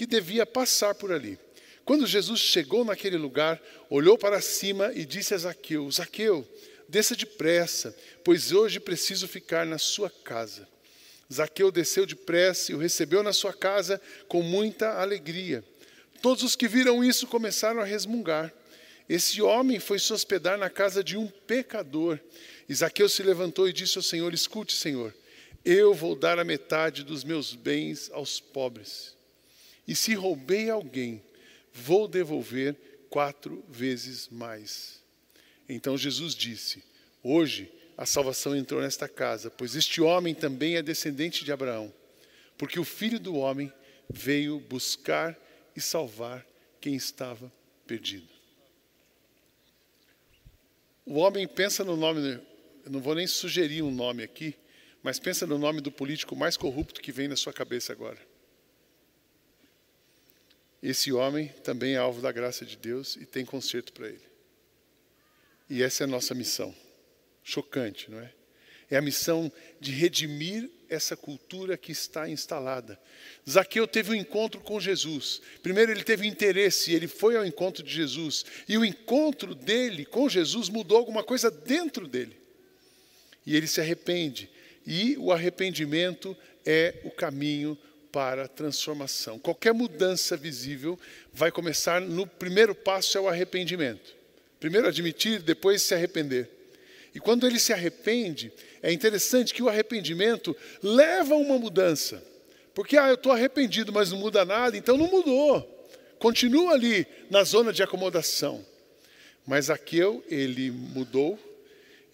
que 0.00 0.06
devia 0.06 0.46
passar 0.46 0.94
por 0.94 1.12
ali. 1.12 1.38
Quando 1.84 2.06
Jesus 2.06 2.40
chegou 2.40 2.86
naquele 2.86 3.18
lugar, 3.18 3.60
olhou 3.90 4.16
para 4.16 4.40
cima 4.40 4.90
e 4.94 5.04
disse 5.04 5.34
a 5.34 5.36
Zaqueu: 5.36 5.90
Zaqueu, 5.90 6.48
desça 6.88 7.14
depressa, 7.14 7.94
pois 8.24 8.50
hoje 8.50 8.80
preciso 8.80 9.28
ficar 9.28 9.66
na 9.66 9.76
sua 9.76 10.08
casa. 10.08 10.66
Zaqueu 11.30 11.70
desceu 11.70 12.06
depressa 12.06 12.72
e 12.72 12.74
o 12.74 12.78
recebeu 12.78 13.22
na 13.22 13.34
sua 13.34 13.52
casa 13.52 14.00
com 14.26 14.42
muita 14.42 15.02
alegria. 15.02 15.62
Todos 16.22 16.44
os 16.44 16.56
que 16.56 16.66
viram 16.66 17.04
isso 17.04 17.26
começaram 17.26 17.82
a 17.82 17.84
resmungar. 17.84 18.50
Esse 19.06 19.42
homem 19.42 19.78
foi 19.78 19.98
se 19.98 20.14
hospedar 20.14 20.56
na 20.56 20.70
casa 20.70 21.04
de 21.04 21.18
um 21.18 21.26
pecador. 21.26 22.18
Isaqueu 22.66 23.06
se 23.06 23.22
levantou 23.22 23.68
e 23.68 23.72
disse 23.74 23.98
ao 23.98 24.02
Senhor: 24.02 24.32
Escute, 24.32 24.74
Senhor, 24.74 25.14
eu 25.62 25.92
vou 25.92 26.16
dar 26.16 26.38
a 26.38 26.44
metade 26.44 27.04
dos 27.04 27.22
meus 27.22 27.54
bens 27.54 28.10
aos 28.14 28.40
pobres. 28.40 29.19
E 29.90 29.96
se 29.96 30.14
roubei 30.14 30.70
alguém, 30.70 31.20
vou 31.72 32.06
devolver 32.06 32.76
quatro 33.10 33.64
vezes 33.68 34.28
mais. 34.28 35.02
Então 35.68 35.98
Jesus 35.98 36.32
disse: 36.32 36.84
Hoje 37.24 37.68
a 37.96 38.06
salvação 38.06 38.54
entrou 38.54 38.80
nesta 38.80 39.08
casa, 39.08 39.50
pois 39.50 39.74
este 39.74 40.00
homem 40.00 40.32
também 40.32 40.76
é 40.76 40.82
descendente 40.82 41.44
de 41.44 41.50
Abraão, 41.50 41.92
porque 42.56 42.78
o 42.78 42.84
filho 42.84 43.18
do 43.18 43.34
homem 43.34 43.72
veio 44.08 44.60
buscar 44.60 45.36
e 45.74 45.80
salvar 45.80 46.46
quem 46.80 46.94
estava 46.94 47.52
perdido. 47.84 48.28
O 51.04 51.14
homem 51.14 51.48
pensa 51.48 51.82
no 51.82 51.96
nome, 51.96 52.40
eu 52.84 52.92
não 52.92 53.00
vou 53.00 53.16
nem 53.16 53.26
sugerir 53.26 53.82
um 53.82 53.90
nome 53.90 54.22
aqui, 54.22 54.54
mas 55.02 55.18
pensa 55.18 55.48
no 55.48 55.58
nome 55.58 55.80
do 55.80 55.90
político 55.90 56.36
mais 56.36 56.56
corrupto 56.56 57.00
que 57.00 57.10
vem 57.10 57.26
na 57.26 57.34
sua 57.34 57.52
cabeça 57.52 57.92
agora. 57.92 58.29
Esse 60.82 61.12
homem 61.12 61.48
também 61.62 61.94
é 61.94 61.98
alvo 61.98 62.22
da 62.22 62.32
graça 62.32 62.64
de 62.64 62.76
Deus 62.76 63.16
e 63.16 63.26
tem 63.26 63.44
conserto 63.44 63.92
para 63.92 64.08
ele. 64.08 64.30
E 65.68 65.82
essa 65.82 66.02
é 66.02 66.04
a 66.04 66.08
nossa 66.08 66.34
missão. 66.34 66.74
Chocante, 67.44 68.10
não 68.10 68.18
é? 68.20 68.32
É 68.90 68.96
a 68.96 69.02
missão 69.02 69.52
de 69.78 69.92
redimir 69.92 70.68
essa 70.88 71.16
cultura 71.16 71.76
que 71.76 71.92
está 71.92 72.28
instalada. 72.28 72.98
Zaqueu 73.48 73.86
teve 73.86 74.10
um 74.10 74.14
encontro 74.14 74.60
com 74.60 74.80
Jesus. 74.80 75.40
Primeiro, 75.62 75.92
ele 75.92 76.02
teve 76.02 76.26
interesse, 76.26 76.92
ele 76.92 77.06
foi 77.06 77.36
ao 77.36 77.46
encontro 77.46 77.84
de 77.84 77.92
Jesus. 77.92 78.44
E 78.68 78.76
o 78.76 78.84
encontro 78.84 79.54
dele 79.54 80.04
com 80.04 80.28
Jesus 80.28 80.68
mudou 80.68 80.98
alguma 80.98 81.22
coisa 81.22 81.50
dentro 81.50 82.08
dele. 82.08 82.36
E 83.46 83.56
ele 83.56 83.68
se 83.68 83.80
arrepende. 83.80 84.50
E 84.84 85.16
o 85.18 85.30
arrependimento 85.30 86.36
é 86.66 87.00
o 87.04 87.10
caminho 87.10 87.78
para 88.12 88.48
transformação. 88.48 89.38
Qualquer 89.38 89.72
mudança 89.72 90.36
visível 90.36 90.98
vai 91.32 91.50
começar 91.50 92.00
no 92.00 92.26
primeiro 92.26 92.74
passo 92.74 93.16
é 93.16 93.20
o 93.20 93.28
arrependimento. 93.28 94.14
Primeiro 94.58 94.88
admitir, 94.88 95.40
depois 95.40 95.82
se 95.82 95.94
arrepender. 95.94 96.48
E 97.14 97.18
quando 97.18 97.46
ele 97.46 97.58
se 97.58 97.72
arrepende, 97.72 98.52
é 98.82 98.92
interessante 98.92 99.54
que 99.54 99.62
o 99.62 99.68
arrependimento 99.68 100.56
leva 100.82 101.34
a 101.34 101.38
uma 101.38 101.58
mudança. 101.58 102.22
Porque, 102.74 102.96
ah, 102.96 103.08
eu 103.08 103.14
estou 103.14 103.32
arrependido, 103.32 103.92
mas 103.92 104.12
não 104.12 104.18
muda 104.18 104.44
nada, 104.44 104.76
então 104.76 104.96
não 104.96 105.08
mudou. 105.08 105.88
Continua 106.18 106.74
ali 106.74 107.06
na 107.30 107.42
zona 107.42 107.72
de 107.72 107.82
acomodação. 107.82 108.64
Mas 109.46 109.70
Aqueu, 109.70 110.22
ele 110.28 110.70
mudou, 110.70 111.38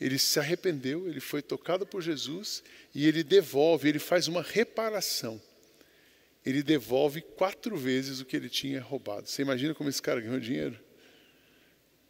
ele 0.00 0.19
se 0.19 0.38
arrependeu, 0.38 1.09
ele 1.09 1.21
foi 1.21 1.43
tocado 1.43 1.85
por 1.85 2.00
Jesus 2.00 2.62
e 2.95 3.07
ele 3.07 3.23
devolve, 3.23 3.88
ele 3.88 3.99
faz 3.99 4.29
uma 4.29 4.43
reparação. 4.43 5.41
Ele 6.47 6.62
devolve 6.62 7.21
quatro 7.21 7.76
vezes 7.76 8.21
o 8.21 8.25
que 8.25 8.37
ele 8.37 8.49
tinha 8.49 8.81
roubado. 8.81 9.29
Você 9.29 9.43
imagina 9.43 9.75
como 9.75 9.91
esse 9.91 10.00
cara 10.00 10.21
ganhou 10.21 10.38
dinheiro? 10.38 10.79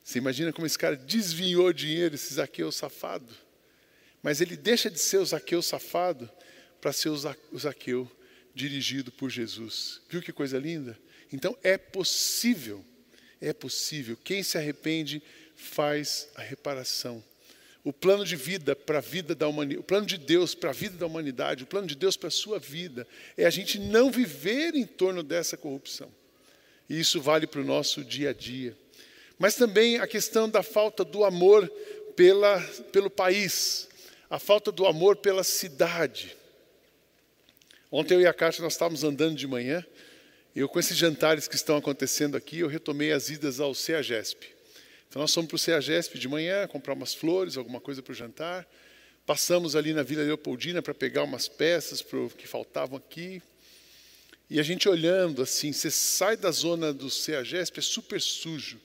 Você 0.04 0.18
imagina 0.18 0.52
como 0.52 0.66
esse 0.66 0.78
cara 0.78 0.94
desviou 0.94 1.72
dinheiro, 1.72 2.14
esse 2.14 2.34
Zaqueu 2.34 2.70
safado? 2.70 3.34
Mas 4.22 4.42
ele 4.42 4.54
deixa 4.54 4.90
de 4.90 4.98
ser 4.98 5.16
o 5.16 5.24
Zaqueu 5.24 5.62
safado 5.62 6.30
para 6.82 6.92
ser 6.92 7.08
o 7.08 7.58
Zaqueu 7.58 8.10
dirigido 8.54 9.10
por 9.10 9.30
Jesus. 9.30 10.02
Viu 10.08 10.20
que 10.20 10.32
coisa 10.32 10.58
linda? 10.58 10.98
Então 11.32 11.56
é 11.62 11.78
possível, 11.78 12.84
é 13.40 13.54
possível. 13.54 14.18
Quem 14.22 14.42
se 14.42 14.58
arrepende 14.58 15.22
faz 15.54 16.28
a 16.34 16.42
reparação. 16.42 17.24
O 17.86 17.92
plano 17.92 18.24
de 18.24 18.34
vida 18.34 18.74
para 18.74 18.98
a 18.98 19.00
vida 19.00 19.34
da 19.34 19.46
humanidade, 19.46 19.80
o 19.80 19.84
plano 19.84 20.06
de 20.06 20.18
Deus 20.18 20.54
para 20.54 20.70
a 20.70 20.72
vida 20.72 20.96
da 20.96 21.06
humanidade, 21.06 21.62
o 21.62 21.66
plano 21.66 21.86
de 21.86 21.94
Deus 21.94 22.16
para 22.16 22.28
a 22.28 22.32
sua 22.32 22.58
vida, 22.58 23.06
é 23.36 23.46
a 23.46 23.50
gente 23.50 23.78
não 23.78 24.10
viver 24.10 24.74
em 24.74 24.84
torno 24.84 25.22
dessa 25.22 25.56
corrupção. 25.56 26.10
E 26.90 26.98
isso 26.98 27.20
vale 27.20 27.46
para 27.46 27.60
o 27.60 27.64
nosso 27.64 28.04
dia 28.04 28.30
a 28.30 28.32
dia 28.32 28.76
mas 29.38 29.54
também 29.54 29.98
a 29.98 30.06
questão 30.06 30.48
da 30.48 30.62
falta 30.62 31.04
do 31.04 31.24
amor 31.24 31.68
pela, 32.14 32.60
pelo 32.92 33.10
país, 33.10 33.88
a 34.30 34.38
falta 34.38 34.72
do 34.72 34.86
amor 34.86 35.16
pela 35.16 35.44
cidade. 35.44 36.36
Ontem 37.90 38.14
eu 38.14 38.20
e 38.20 38.26
a 38.26 38.32
Cátia 38.32 38.62
nós 38.62 38.72
estávamos 38.72 39.04
andando 39.04 39.36
de 39.36 39.46
manhã, 39.46 39.84
eu 40.54 40.68
com 40.68 40.80
esses 40.80 40.96
jantares 40.96 41.46
que 41.46 41.54
estão 41.54 41.76
acontecendo 41.76 42.36
aqui, 42.36 42.60
eu 42.60 42.68
retomei 42.68 43.12
as 43.12 43.28
idas 43.28 43.60
ao 43.60 43.74
CEAGESP. 43.74 44.55
Então 45.08 45.20
nós 45.22 45.32
fomos 45.32 45.48
para 45.48 45.56
o 45.56 45.58
CEAGESP 45.58 46.18
de 46.18 46.28
manhã, 46.28 46.66
comprar 46.66 46.94
umas 46.94 47.14
flores, 47.14 47.56
alguma 47.56 47.80
coisa 47.80 48.02
para 48.02 48.12
o 48.12 48.14
jantar. 48.14 48.66
Passamos 49.24 49.74
ali 49.74 49.92
na 49.92 50.02
Vila 50.02 50.22
Leopoldina 50.22 50.82
para 50.82 50.94
pegar 50.94 51.22
umas 51.22 51.48
peças 51.48 52.02
pro, 52.02 52.30
que 52.30 52.46
faltavam 52.46 52.96
aqui. 52.96 53.42
E 54.48 54.60
a 54.60 54.62
gente 54.62 54.88
olhando 54.88 55.42
assim, 55.42 55.72
você 55.72 55.90
sai 55.90 56.36
da 56.36 56.50
zona 56.50 56.92
do 56.92 57.10
CEAGESP, 57.10 57.80
é 57.80 57.82
super 57.82 58.20
sujo. 58.20 58.80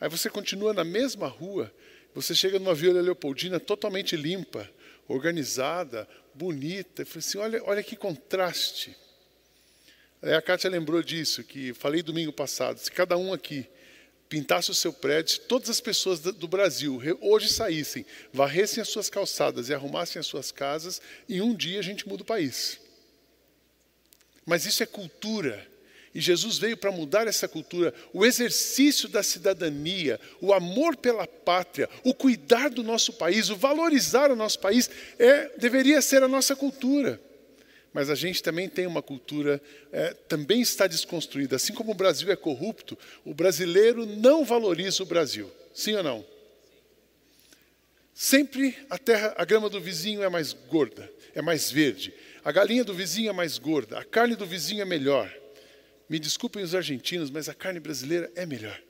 Aí 0.00 0.08
você 0.08 0.28
continua 0.28 0.72
na 0.72 0.82
mesma 0.82 1.28
rua, 1.28 1.72
você 2.14 2.34
chega 2.34 2.58
numa 2.58 2.74
Vila 2.74 3.00
Leopoldina 3.00 3.60
totalmente 3.60 4.16
limpa, 4.16 4.68
organizada, 5.06 6.08
bonita. 6.34 7.02
Eu 7.02 7.06
falei 7.06 7.18
assim, 7.18 7.38
olha, 7.38 7.62
olha 7.64 7.82
que 7.82 7.94
contraste. 7.94 8.96
A 10.22 10.42
Kátia 10.42 10.68
lembrou 10.68 11.02
disso, 11.02 11.44
que 11.44 11.72
falei 11.72 12.02
domingo 12.02 12.32
passado. 12.32 12.78
Se 12.78 12.90
cada 12.90 13.16
um 13.16 13.32
aqui 13.32 13.66
pintasse 14.30 14.70
o 14.70 14.74
seu 14.74 14.92
prédio, 14.92 15.32
se 15.32 15.40
todas 15.40 15.68
as 15.68 15.80
pessoas 15.80 16.20
do 16.20 16.46
Brasil 16.46 17.02
hoje 17.20 17.48
saíssem, 17.48 18.06
varressem 18.32 18.80
as 18.80 18.88
suas 18.88 19.10
calçadas 19.10 19.68
e 19.68 19.74
arrumassem 19.74 20.20
as 20.20 20.26
suas 20.26 20.52
casas, 20.52 21.02
em 21.28 21.40
um 21.40 21.52
dia 21.52 21.80
a 21.80 21.82
gente 21.82 22.08
muda 22.08 22.22
o 22.22 22.26
país. 22.26 22.78
Mas 24.46 24.64
isso 24.64 24.84
é 24.84 24.86
cultura. 24.86 25.68
E 26.14 26.20
Jesus 26.20 26.58
veio 26.58 26.76
para 26.76 26.92
mudar 26.92 27.26
essa 27.26 27.46
cultura, 27.46 27.92
o 28.12 28.24
exercício 28.24 29.08
da 29.08 29.22
cidadania, 29.22 30.18
o 30.40 30.52
amor 30.52 30.96
pela 30.96 31.26
pátria, 31.26 31.88
o 32.04 32.14
cuidar 32.14 32.70
do 32.70 32.82
nosso 32.82 33.12
país, 33.12 33.50
o 33.50 33.56
valorizar 33.56 34.30
o 34.30 34.36
nosso 34.36 34.60
país, 34.60 34.88
é, 35.18 35.56
deveria 35.58 36.00
ser 36.00 36.22
a 36.22 36.28
nossa 36.28 36.54
cultura. 36.54 37.20
Mas 37.92 38.08
a 38.08 38.14
gente 38.14 38.42
também 38.42 38.68
tem 38.68 38.86
uma 38.86 39.02
cultura, 39.02 39.60
é, 39.92 40.14
também 40.28 40.60
está 40.60 40.86
desconstruída. 40.86 41.56
Assim 41.56 41.74
como 41.74 41.90
o 41.90 41.94
Brasil 41.94 42.30
é 42.30 42.36
corrupto, 42.36 42.96
o 43.24 43.34
brasileiro 43.34 44.06
não 44.06 44.44
valoriza 44.44 45.02
o 45.02 45.06
Brasil. 45.06 45.50
Sim 45.74 45.94
ou 45.96 46.02
não? 46.02 46.24
Sempre 48.14 48.76
a 48.88 48.98
terra, 48.98 49.34
a 49.36 49.44
grama 49.44 49.68
do 49.68 49.80
vizinho 49.80 50.22
é 50.22 50.28
mais 50.28 50.52
gorda, 50.52 51.10
é 51.34 51.42
mais 51.42 51.70
verde. 51.70 52.14
A 52.44 52.52
galinha 52.52 52.84
do 52.84 52.94
vizinho 52.94 53.30
é 53.30 53.32
mais 53.32 53.58
gorda, 53.58 53.98
a 53.98 54.04
carne 54.04 54.36
do 54.36 54.46
vizinho 54.46 54.82
é 54.82 54.84
melhor. 54.84 55.32
Me 56.08 56.18
desculpem 56.18 56.62
os 56.62 56.74
argentinos, 56.74 57.30
mas 57.30 57.48
a 57.48 57.54
carne 57.54 57.80
brasileira 57.80 58.30
é 58.34 58.44
melhor. 58.44 58.80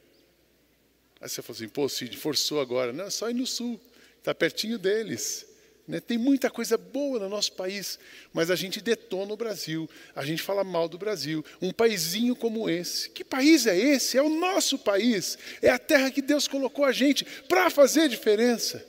Aí 1.20 1.28
você 1.28 1.42
fala 1.42 1.56
assim, 1.56 1.68
pô, 1.68 1.88
Cid, 1.88 2.16
forçou 2.16 2.60
agora. 2.60 2.92
Não, 2.92 3.04
é 3.04 3.10
só 3.10 3.28
ir 3.28 3.34
no 3.34 3.46
sul, 3.46 3.80
está 4.18 4.34
pertinho 4.34 4.78
deles. 4.78 5.46
Né? 5.86 6.00
Tem 6.00 6.16
muita 6.16 6.50
coisa 6.50 6.78
boa 6.78 7.18
no 7.18 7.28
nosso 7.28 7.52
país, 7.52 7.98
mas 8.32 8.50
a 8.50 8.56
gente 8.56 8.80
detona 8.80 9.32
o 9.32 9.36
Brasil, 9.36 9.88
a 10.14 10.24
gente 10.24 10.42
fala 10.42 10.62
mal 10.62 10.88
do 10.88 10.98
Brasil. 10.98 11.44
Um 11.60 11.72
paísinho 11.72 12.36
como 12.36 12.68
esse. 12.68 13.10
Que 13.10 13.24
país 13.24 13.66
é 13.66 13.76
esse? 13.76 14.16
É 14.16 14.22
o 14.22 14.28
nosso 14.28 14.78
país. 14.78 15.36
É 15.60 15.70
a 15.70 15.78
terra 15.78 16.10
que 16.10 16.22
Deus 16.22 16.46
colocou 16.46 16.84
a 16.84 16.92
gente 16.92 17.24
para 17.48 17.70
fazer 17.70 18.08
diferença. 18.08 18.84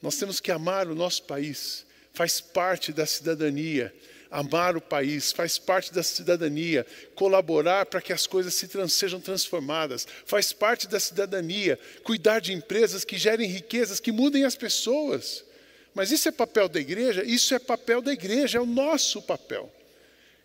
Nós 0.00 0.16
temos 0.16 0.40
que 0.40 0.50
amar 0.50 0.86
o 0.88 0.94
nosso 0.94 1.22
país, 1.24 1.84
faz 2.12 2.40
parte 2.40 2.92
da 2.92 3.06
cidadania 3.06 3.92
amar 4.30 4.76
o 4.76 4.80
país, 4.80 5.32
faz 5.32 5.58
parte 5.58 5.92
da 5.92 6.02
cidadania, 6.02 6.86
colaborar 7.14 7.86
para 7.86 8.00
que 8.00 8.12
as 8.12 8.26
coisas 8.26 8.54
se 8.54 8.68
trans, 8.68 8.92
sejam 8.92 9.20
transformadas, 9.20 10.06
faz 10.24 10.52
parte 10.52 10.86
da 10.86 11.00
cidadania, 11.00 11.78
cuidar 12.02 12.40
de 12.40 12.52
empresas 12.52 13.04
que 13.04 13.16
gerem 13.16 13.48
riquezas, 13.48 14.00
que 14.00 14.12
mudem 14.12 14.44
as 14.44 14.56
pessoas. 14.56 15.44
Mas 15.96 16.10
isso 16.10 16.28
é 16.28 16.30
papel 16.30 16.68
da 16.68 16.78
igreja? 16.78 17.24
Isso 17.24 17.54
é 17.54 17.58
papel 17.58 18.02
da 18.02 18.12
igreja, 18.12 18.58
é 18.58 18.60
o 18.60 18.66
nosso 18.66 19.22
papel. 19.22 19.72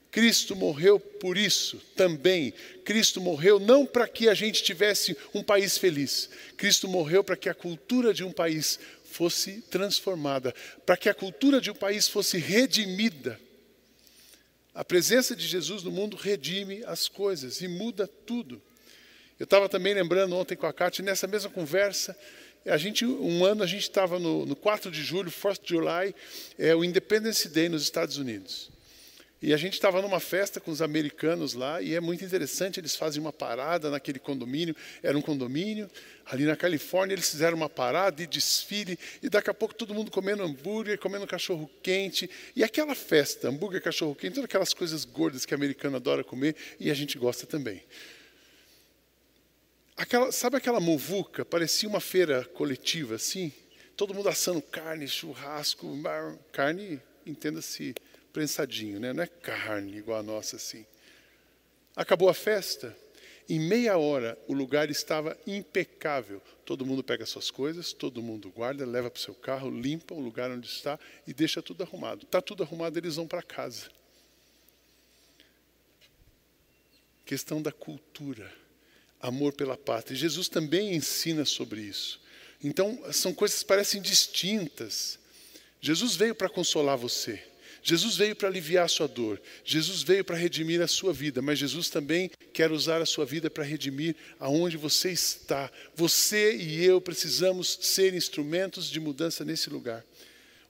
Cristo 0.10 0.56
morreu 0.56 0.98
por 0.98 1.38
isso 1.38 1.76
também. 1.94 2.54
Cristo 2.86 3.20
morreu 3.20 3.60
não 3.60 3.86
para 3.86 4.08
que 4.08 4.30
a 4.30 4.34
gente 4.34 4.64
tivesse 4.64 5.16
um 5.34 5.44
país 5.44 5.78
feliz. 5.78 6.30
Cristo 6.56 6.88
morreu 6.88 7.22
para 7.22 7.36
que 7.36 7.50
a 7.50 7.54
cultura 7.54 8.14
de 8.14 8.24
um 8.24 8.32
país 8.32 8.80
fosse 9.04 9.62
transformada, 9.70 10.56
para 10.86 10.96
que 10.96 11.10
a 11.10 11.14
cultura 11.14 11.60
de 11.60 11.70
um 11.70 11.76
país 11.76 12.08
fosse 12.08 12.38
redimida. 12.38 13.38
A 14.74 14.86
presença 14.86 15.36
de 15.36 15.46
Jesus 15.46 15.84
no 15.84 15.92
mundo 15.92 16.16
redime 16.16 16.82
as 16.86 17.10
coisas 17.10 17.60
e 17.60 17.68
muda 17.68 18.08
tudo. 18.08 18.62
Eu 19.38 19.44
estava 19.44 19.68
também 19.68 19.94
lembrando 19.94 20.34
ontem 20.34 20.56
com 20.56 20.66
a 20.66 20.72
Kátia, 20.72 21.04
nessa 21.04 21.28
mesma 21.28 21.50
conversa, 21.50 22.18
a 22.66 22.78
gente, 22.78 23.06
um 23.06 23.44
ano 23.44 23.64
a 23.64 23.68
gente 23.68 23.84
estava 23.84 24.20
no, 24.20 24.46
no 24.46 24.56
4 24.56 24.92
de 24.92 25.02
julho, 25.02 25.32
4 25.32 25.64
de 25.64 25.70
July, 25.70 26.14
é 26.58 26.76
o 26.76 26.84
Independence 26.84 27.48
Day 27.50 27.70
nos 27.70 27.84
Estados 27.84 28.18
Unidos. 28.18 28.70
E 29.42 29.56
a 29.56 29.58
gente 29.58 29.74
estava 29.74 30.04
numa 30.04 30.20
festa 30.20 30.60
com 30.60 30.70
os 30.70 30.84
americanos 30.84 31.56
lá, 31.56 31.82
e 31.82 31.96
é 31.96 32.00
muito 32.00 32.24
interessante, 32.24 32.80
eles 32.80 32.96
fazem 32.96 33.20
uma 33.20 33.34
parada 33.34 33.90
naquele 33.90 34.20
condomínio, 34.20 34.76
era 35.02 35.18
um 35.18 35.22
condomínio, 35.22 35.90
ali 36.28 36.46
na 36.46 36.56
Califórnia, 36.56 37.16
eles 37.16 37.28
fizeram 37.28 37.58
uma 37.58 37.68
parada 37.68 38.22
e 38.22 38.28
desfile, 38.28 39.00
e 39.24 39.30
daqui 39.30 39.50
a 39.50 39.54
pouco 39.54 39.74
todo 39.74 39.96
mundo 39.96 40.12
comendo 40.12 40.44
hambúrguer, 40.44 41.00
comendo 41.00 41.26
cachorro 41.26 41.68
quente, 41.82 42.30
e 42.56 42.64
aquela 42.64 42.94
festa, 42.94 43.50
hambúrguer, 43.50 43.82
cachorro 43.82 44.14
quente, 44.14 44.36
todas 44.36 44.46
aquelas 44.46 44.76
coisas 44.76 45.06
gordas 45.06 45.44
que 45.44 45.56
o 45.56 45.58
americano 45.58 45.96
adora 45.96 46.24
comer, 46.24 46.56
e 46.80 46.92
a 46.92 46.94
gente 46.94 47.18
gosta 47.18 47.48
também. 47.48 47.82
Aquela, 50.02 50.32
sabe 50.32 50.58
aquela 50.58 50.80
muvuca? 50.80 51.46
Parecia 51.46 51.88
uma 51.88 52.00
feira 52.00 52.44
coletiva, 52.44 53.14
assim. 53.14 53.54
Todo 53.96 54.16
mundo 54.16 54.30
assando 54.30 54.60
carne, 54.60 55.08
churrasco, 55.08 55.88
carne, 56.52 57.00
entenda-se, 57.24 57.94
prensadinho, 58.34 59.00
né? 59.00 59.14
não 59.14 59.22
é 59.22 59.28
carne 59.28 59.96
igual 59.96 60.18
a 60.18 60.24
nossa 60.24 60.56
assim. 60.56 60.88
Acabou 61.96 62.30
a 62.30 62.34
festa, 62.34 62.98
em 63.48 63.60
meia 63.60 63.96
hora 63.96 64.36
o 64.48 64.56
lugar 64.56 64.90
estava 64.90 65.38
impecável. 65.46 66.42
Todo 66.66 66.84
mundo 66.84 67.04
pega 67.04 67.24
suas 67.28 67.52
coisas, 67.52 67.94
todo 67.94 68.24
mundo 68.24 68.50
guarda, 68.50 68.84
leva 68.88 69.12
para 69.12 69.20
o 69.20 69.22
seu 69.22 69.36
carro, 69.36 69.70
limpa 69.70 70.16
o 70.16 70.20
lugar 70.20 70.50
onde 70.50 70.66
está 70.66 71.00
e 71.28 71.34
deixa 71.34 71.62
tudo 71.62 71.84
arrumado. 71.84 72.26
Está 72.26 72.42
tudo 72.42 72.64
arrumado, 72.64 72.98
eles 72.98 73.18
vão 73.18 73.28
para 73.28 73.44
casa. 73.44 73.92
Questão 77.24 77.62
da 77.62 77.72
cultura 77.72 78.61
amor 79.22 79.54
pela 79.54 79.78
pátria. 79.78 80.18
Jesus 80.18 80.50
também 80.50 80.96
ensina 80.96 81.46
sobre 81.46 81.82
isso. 81.82 82.20
Então, 82.64 83.00
são 83.12 83.34
coisas 83.34 83.60
que 83.60 83.66
parecem 83.66 84.02
distintas. 84.02 85.18
Jesus 85.80 86.16
veio 86.16 86.36
para 86.36 86.50
consolar 86.50 86.98
você. 86.98 87.42
Jesus 87.84 88.16
veio 88.16 88.36
para 88.36 88.48
aliviar 88.48 88.86
a 88.86 88.88
sua 88.88 89.08
dor. 89.08 89.42
Jesus 89.66 90.04
veio 90.04 90.24
para 90.24 90.38
redimir 90.38 90.82
a 90.82 90.88
sua 90.88 91.12
vida, 91.12 91.42
mas 91.42 91.58
Jesus 91.58 91.90
também 91.90 92.30
quer 92.54 92.72
usar 92.72 93.02
a 93.02 93.06
sua 93.06 93.26
vida 93.26 93.50
para 93.50 93.64
redimir 93.64 94.16
aonde 94.40 94.78
você 94.78 95.12
está. 95.12 95.72
Você 95.96 96.56
e 96.56 96.86
eu 96.86 97.02
precisamos 97.02 97.80
ser 97.82 98.14
instrumentos 98.14 98.88
de 98.90 99.00
mudança 99.00 99.44
nesse 99.44 99.70
lugar. 99.70 100.06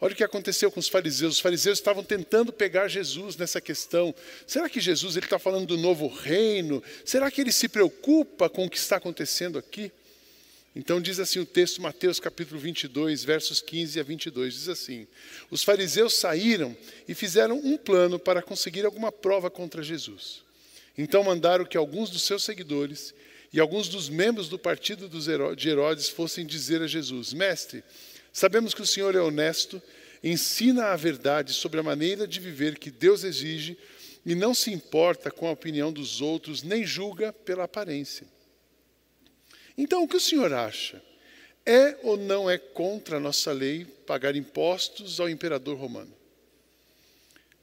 Olha 0.04 0.14
o 0.14 0.16
que 0.16 0.24
aconteceu 0.24 0.72
com 0.72 0.80
os 0.80 0.88
fariseus. 0.88 1.36
Os 1.36 1.40
fariseus 1.40 1.78
estavam 1.78 2.04
tentando 2.04 2.52
pegar 2.52 2.88
Jesus 2.88 3.38
nessa 3.38 3.62
questão. 3.62 4.14
Será 4.48 4.68
que 4.68 4.80
Jesus 4.82 5.16
está 5.16 5.38
falando 5.38 5.68
do 5.68 5.78
novo 5.78 6.08
reino? 6.08 6.84
Será 7.06 7.30
que 7.30 7.40
ele 7.40 7.52
se 7.52 7.70
preocupa 7.70 8.50
com 8.50 8.66
o 8.66 8.70
que 8.70 8.78
está 8.78 8.96
acontecendo 8.96 9.60
aqui? 9.60 9.92
Então 10.76 11.00
diz 11.00 11.20
assim 11.20 11.38
o 11.38 11.46
texto, 11.46 11.82
Mateus 11.82 12.20
capítulo 12.20 12.60
22, 12.60 13.24
versos 13.24 13.62
15 13.62 14.00
a 14.00 14.04
22, 14.04 14.54
diz 14.54 14.70
assim: 14.70 15.06
Os 15.52 15.64
fariseus 15.64 16.16
saíram 16.16 16.76
e 17.08 17.14
fizeram 17.14 17.60
um 17.60 17.78
plano 17.78 18.18
para 18.18 18.42
conseguir 18.42 18.86
alguma 18.86 19.12
prova 19.12 19.52
contra 19.52 19.84
Jesus. 19.84 20.42
Então 20.98 21.24
mandaram 21.24 21.66
que 21.66 21.78
alguns 21.78 22.10
dos 22.10 22.24
seus 22.24 22.44
seguidores 22.44 23.14
e 23.54 23.60
alguns 23.60 23.90
dos 23.90 24.10
membros 24.10 24.48
do 24.48 24.58
partido 24.58 25.10
de 25.56 25.70
Herodes 25.70 26.10
fossem 26.10 26.46
dizer 26.46 26.82
a 26.82 26.88
Jesus: 26.88 27.34
Mestre, 27.34 27.84
Sabemos 28.32 28.74
que 28.74 28.82
o 28.82 28.88
Senhor 28.88 29.16
é 29.16 29.20
honesto, 29.20 29.82
ensina 30.24 30.88
a 30.88 30.96
verdade 30.96 31.54
sobre 31.54 31.80
a 31.80 31.84
maneira 31.84 32.28
de 32.28 32.40
viver 32.40 32.78
que 32.78 32.90
Deus 32.90 33.24
exige 33.24 33.78
e 34.26 34.36
não 34.36 34.54
se 34.54 34.72
importa 34.72 35.30
com 35.30 35.48
a 35.48 35.52
opinião 35.52 35.92
dos 35.92 36.22
outros, 36.22 36.64
nem 36.64 36.86
julga 36.86 37.34
pela 37.34 37.64
aparência. 37.64 38.26
Então, 39.78 40.04
o 40.04 40.08
que 40.08 40.16
o 40.16 40.22
Senhor 40.22 40.54
acha? 40.54 41.02
É 41.66 41.98
ou 42.04 42.18
não 42.18 42.50
é 42.50 42.58
contra 42.58 43.18
a 43.18 43.20
nossa 43.20 43.52
lei 43.52 43.86
pagar 43.86 44.36
impostos 44.36 45.20
ao 45.20 45.30
imperador 45.30 45.78
romano? 45.78 46.14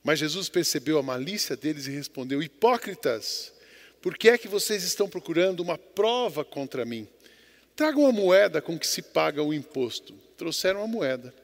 Mas 0.03 0.19
Jesus 0.19 0.49
percebeu 0.49 0.99
a 0.99 1.03
malícia 1.03 1.57
deles 1.57 1.87
e 1.87 1.91
respondeu: 1.91 2.43
Hipócritas, 2.43 3.53
por 4.01 4.17
que 4.17 4.29
é 4.29 4.39
que 4.39 4.49
vocês 4.49 4.83
estão 4.85 5.09
procurando 5.09 5.61
uma 5.61 5.77
prova 5.77 6.45
contra 6.45 6.85
mim? 6.85 7.09
Tragam 7.75 8.07
a 8.07 8.13
moeda 8.13 8.61
com 8.61 8.79
que 8.79 8.87
se 8.87 9.03
paga 9.03 9.43
o 9.43 9.53
imposto 9.53 10.15
trouxeram 10.39 10.83
a 10.83 10.87
moeda. 10.87 11.35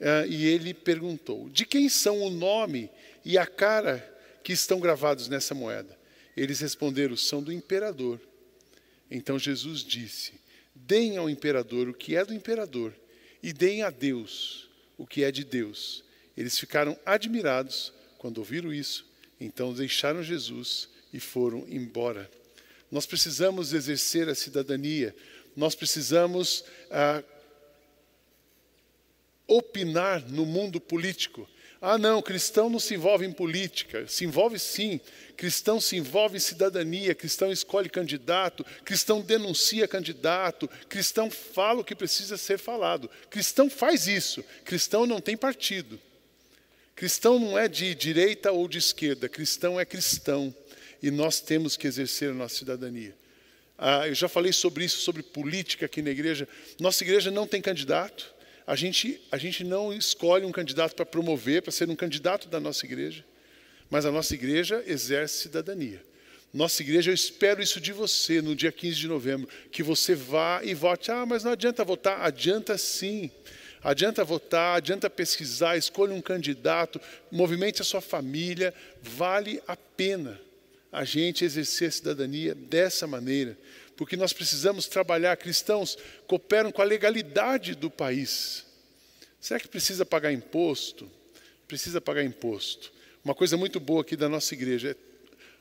Uh, 0.00 0.26
e 0.28 0.46
ele 0.46 0.74
perguntou: 0.74 1.48
De 1.50 1.64
quem 1.64 1.88
são 1.88 2.20
o 2.22 2.30
nome 2.30 2.90
e 3.24 3.38
a 3.38 3.46
cara 3.46 4.02
que 4.42 4.52
estão 4.52 4.80
gravados 4.80 5.28
nessa 5.28 5.54
moeda? 5.54 5.96
Eles 6.36 6.58
responderam: 6.58 7.16
São 7.16 7.40
do 7.40 7.52
imperador. 7.52 8.20
Então 9.08 9.38
Jesus 9.38 9.84
disse: 9.84 10.32
Deem 10.74 11.16
ao 11.16 11.30
imperador 11.30 11.88
o 11.88 11.94
que 11.94 12.16
é 12.16 12.24
do 12.24 12.34
imperador, 12.34 12.92
e 13.40 13.52
deem 13.52 13.82
a 13.82 13.90
Deus 13.90 14.68
o 14.98 15.06
que 15.06 15.22
é 15.22 15.30
de 15.30 15.44
Deus. 15.44 16.02
Eles 16.36 16.58
ficaram 16.58 16.98
admirados 17.06 17.92
quando 18.18 18.38
ouviram 18.38 18.72
isso, 18.72 19.06
então 19.40 19.72
deixaram 19.72 20.22
Jesus 20.22 20.88
e 21.12 21.20
foram 21.20 21.64
embora. 21.68 22.28
Nós 22.90 23.06
precisamos 23.06 23.72
exercer 23.72 24.28
a 24.28 24.34
cidadania, 24.34 25.14
nós 25.54 25.74
precisamos 25.74 26.64
ah, 26.90 27.22
opinar 29.46 30.22
no 30.28 30.46
mundo 30.46 30.80
político. 30.80 31.48
Ah, 31.86 31.98
não, 31.98 32.22
cristão 32.22 32.70
não 32.70 32.80
se 32.80 32.94
envolve 32.94 33.26
em 33.26 33.32
política. 33.32 34.06
Se 34.08 34.24
envolve 34.24 34.58
sim. 34.58 34.98
Cristão 35.36 35.78
se 35.78 35.96
envolve 35.96 36.38
em 36.38 36.40
cidadania. 36.40 37.14
Cristão 37.14 37.52
escolhe 37.52 37.90
candidato. 37.90 38.64
Cristão 38.86 39.20
denuncia 39.20 39.86
candidato. 39.86 40.66
Cristão 40.88 41.30
fala 41.30 41.80
o 41.80 41.84
que 41.84 41.94
precisa 41.94 42.38
ser 42.38 42.58
falado. 42.58 43.10
Cristão 43.28 43.68
faz 43.68 44.06
isso. 44.06 44.42
Cristão 44.64 45.04
não 45.04 45.20
tem 45.20 45.36
partido. 45.36 46.00
Cristão 46.96 47.38
não 47.38 47.58
é 47.58 47.68
de 47.68 47.94
direita 47.94 48.50
ou 48.50 48.66
de 48.66 48.78
esquerda. 48.78 49.28
Cristão 49.28 49.78
é 49.78 49.84
cristão. 49.84 50.54
E 51.02 51.10
nós 51.10 51.38
temos 51.38 51.76
que 51.76 51.86
exercer 51.86 52.30
a 52.30 52.34
nossa 52.34 52.54
cidadania. 52.54 53.14
Ah, 53.76 54.08
eu 54.08 54.14
já 54.14 54.26
falei 54.26 54.54
sobre 54.54 54.86
isso, 54.86 55.00
sobre 55.00 55.22
política 55.22 55.84
aqui 55.84 56.00
na 56.00 56.10
igreja. 56.10 56.48
Nossa 56.80 57.04
igreja 57.04 57.30
não 57.30 57.46
tem 57.46 57.60
candidato 57.60 58.33
a 58.66 58.74
gente, 58.74 59.20
a 59.30 59.36
gente 59.36 59.62
não 59.62 59.92
escolhe 59.92 60.44
um 60.44 60.52
candidato 60.52 60.94
para 60.94 61.04
promover, 61.04 61.62
para 61.62 61.72
ser 61.72 61.88
um 61.88 61.96
candidato 61.96 62.48
da 62.48 62.58
nossa 62.58 62.86
igreja, 62.86 63.24
mas 63.90 64.06
a 64.06 64.10
nossa 64.10 64.34
igreja 64.34 64.82
exerce 64.86 65.42
cidadania. 65.42 66.02
Nossa 66.52 66.82
igreja, 66.82 67.10
eu 67.10 67.14
espero 67.14 67.60
isso 67.60 67.80
de 67.80 67.92
você 67.92 68.40
no 68.40 68.54
dia 68.54 68.70
15 68.70 68.96
de 68.96 69.08
novembro, 69.08 69.48
que 69.72 69.82
você 69.82 70.14
vá 70.14 70.60
e 70.62 70.72
vote. 70.72 71.10
Ah, 71.10 71.26
mas 71.26 71.42
não 71.42 71.50
adianta 71.50 71.84
votar. 71.84 72.20
Adianta 72.20 72.78
sim. 72.78 73.28
Adianta 73.82 74.24
votar, 74.24 74.76
adianta 74.76 75.10
pesquisar, 75.10 75.76
escolha 75.76 76.14
um 76.14 76.22
candidato, 76.22 77.00
movimente 77.30 77.82
a 77.82 77.84
sua 77.84 78.00
família. 78.00 78.72
Vale 79.02 79.60
a 79.66 79.76
pena 79.76 80.40
a 80.92 81.04
gente 81.04 81.44
exercer 81.44 81.88
a 81.88 81.92
cidadania 81.92 82.54
dessa 82.54 83.04
maneira 83.04 83.58
porque 83.96 84.16
nós 84.16 84.32
precisamos 84.32 84.86
trabalhar. 84.86 85.36
Cristãos 85.36 85.96
cooperam 86.26 86.72
com 86.72 86.82
a 86.82 86.84
legalidade 86.84 87.74
do 87.74 87.90
país. 87.90 88.64
Será 89.40 89.60
que 89.60 89.68
precisa 89.68 90.04
pagar 90.06 90.32
imposto? 90.32 91.10
Precisa 91.68 92.00
pagar 92.00 92.24
imposto. 92.24 92.92
Uma 93.24 93.34
coisa 93.34 93.56
muito 93.56 93.80
boa 93.80 94.02
aqui 94.02 94.16
da 94.16 94.28
nossa 94.28 94.54
igreja 94.54 94.90
é 94.90 94.96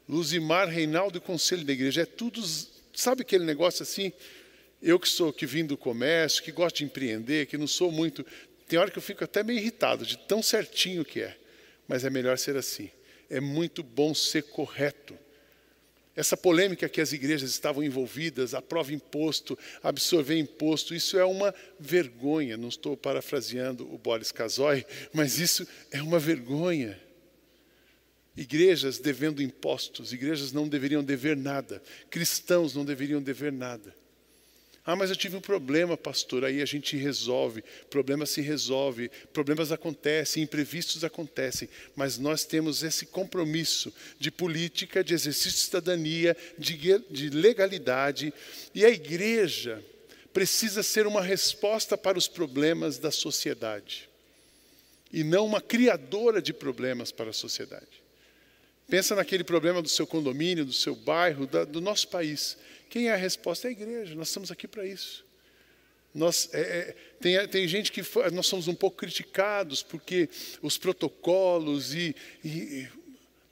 Luzimar, 0.08 0.68
Reinaldo 0.68 1.18
e 1.18 1.22
Conselho 1.22 1.64
da 1.64 1.72
Igreja. 1.74 2.02
É 2.02 2.06
tudo, 2.06 2.42
sabe 2.94 3.22
aquele 3.22 3.46
negócio 3.46 3.84
assim? 3.84 4.12
Eu 4.82 5.00
que 5.00 5.08
sou, 5.08 5.32
que 5.32 5.46
vim 5.46 5.66
do 5.66 5.78
comércio, 5.78 6.44
que 6.44 6.52
gosto 6.52 6.78
de 6.78 6.86
empreender, 6.86 7.46
que 7.46 7.58
não 7.58 7.68
sou 7.68 7.92
muito. 7.92 8.26
Tem 8.68 8.78
hora 8.78 8.92
que 8.92 8.98
eu 8.98 9.02
fico 9.02 9.24
até 9.24 9.44
meio 9.44 9.60
irritado 9.60 10.06
de 10.06 10.18
tão 10.18 10.44
certinho 10.44 11.06
que 11.06 11.22
é. 11.22 11.38
Mas 11.88 12.04
é 12.04 12.10
melhor 12.10 12.38
ser 12.38 12.58
assim. 12.58 12.90
É 13.30 13.40
muito 13.40 13.82
bom 13.82 14.14
ser 14.14 14.44
correto. 14.44 15.18
Essa 16.16 16.38
polêmica 16.38 16.88
que 16.88 17.02
as 17.02 17.12
igrejas 17.12 17.50
estavam 17.50 17.84
envolvidas, 17.84 18.54
aprova 18.54 18.94
imposto, 18.94 19.58
absorver 19.82 20.38
imposto, 20.38 20.94
isso 20.94 21.18
é 21.18 21.26
uma 21.26 21.54
vergonha. 21.80 22.56
Não 22.56 22.70
estou 22.70 22.96
parafraseando 22.96 23.92
o 23.92 23.98
Boris 23.98 24.32
Casoy, 24.32 24.86
mas 25.12 25.40
isso 25.40 25.68
é 25.90 26.02
uma 26.02 26.20
vergonha. 26.20 27.02
Igrejas 28.36 29.00
devendo 29.00 29.42
impostos, 29.42 30.14
igrejas 30.14 30.52
não 30.52 30.68
deveriam 30.68 31.04
dever 31.04 31.38
nada, 31.38 31.82
cristãos 32.10 32.76
não 32.76 32.86
deveriam 32.86 33.22
dever 33.22 33.52
nada. 33.52 33.96
Ah, 34.86 34.98
mas 34.98 35.10
eu 35.10 35.16
tive 35.16 35.38
um 35.38 35.42
problema, 35.42 35.96
pastor. 35.96 36.44
Aí 36.44 36.62
a 36.62 36.66
gente 36.66 36.98
resolve. 36.98 37.64
Problema 37.90 38.26
se 38.26 38.42
resolve. 38.42 39.10
Problemas 39.32 39.72
acontecem, 39.72 40.44
imprevistos 40.44 41.06
acontecem. 41.06 41.70
Mas 41.96 42.18
nós 42.18 42.44
temos 42.44 42.84
esse 42.84 43.06
compromisso 43.06 43.94
de 44.20 44.30
política, 44.30 45.04
de 45.04 45.14
exercício 45.14 45.52
de 45.52 45.58
cidadania, 45.58 46.36
de, 46.58 47.00
de 47.10 47.30
legalidade. 47.30 48.34
E 48.76 48.84
a 48.84 48.90
igreja 48.90 49.82
precisa 50.34 50.84
ser 50.84 51.08
uma 51.08 51.22
resposta 51.22 51.98
para 51.98 52.18
os 52.18 52.28
problemas 52.28 52.98
da 52.98 53.12
sociedade 53.12 54.10
e 55.14 55.24
não 55.24 55.46
uma 55.46 55.62
criadora 55.62 56.42
de 56.42 56.52
problemas 56.52 57.12
para 57.12 57.30
a 57.30 57.34
sociedade. 57.34 58.03
Pensa 58.94 59.16
naquele 59.16 59.44
problema 59.44 59.82
do 59.82 59.90
seu 59.90 60.06
condomínio, 60.06 60.64
do 60.64 60.72
seu 60.72 60.96
bairro, 60.96 61.48
da, 61.48 61.66
do 61.66 61.82
nosso 61.82 62.08
país. 62.10 62.56
Quem 62.92 63.10
é 63.10 63.14
a 63.14 63.16
resposta? 63.16 63.68
É 63.68 63.70
a 63.70 63.72
igreja. 63.72 64.14
Nós 64.14 64.28
estamos 64.28 64.52
aqui 64.52 64.68
para 64.68 64.86
isso. 64.86 65.26
Nós, 66.14 66.48
é, 66.54 66.62
é, 66.62 66.96
tem, 67.20 67.48
tem 67.48 67.68
gente 67.68 67.92
que 67.92 68.04
nós 68.32 68.46
somos 68.46 68.68
um 68.68 68.76
pouco 68.76 68.98
criticados 68.98 69.82
porque 69.82 70.30
os 70.62 70.78
protocolos 70.78 71.96
e, 71.96 72.16
e 72.46 72.88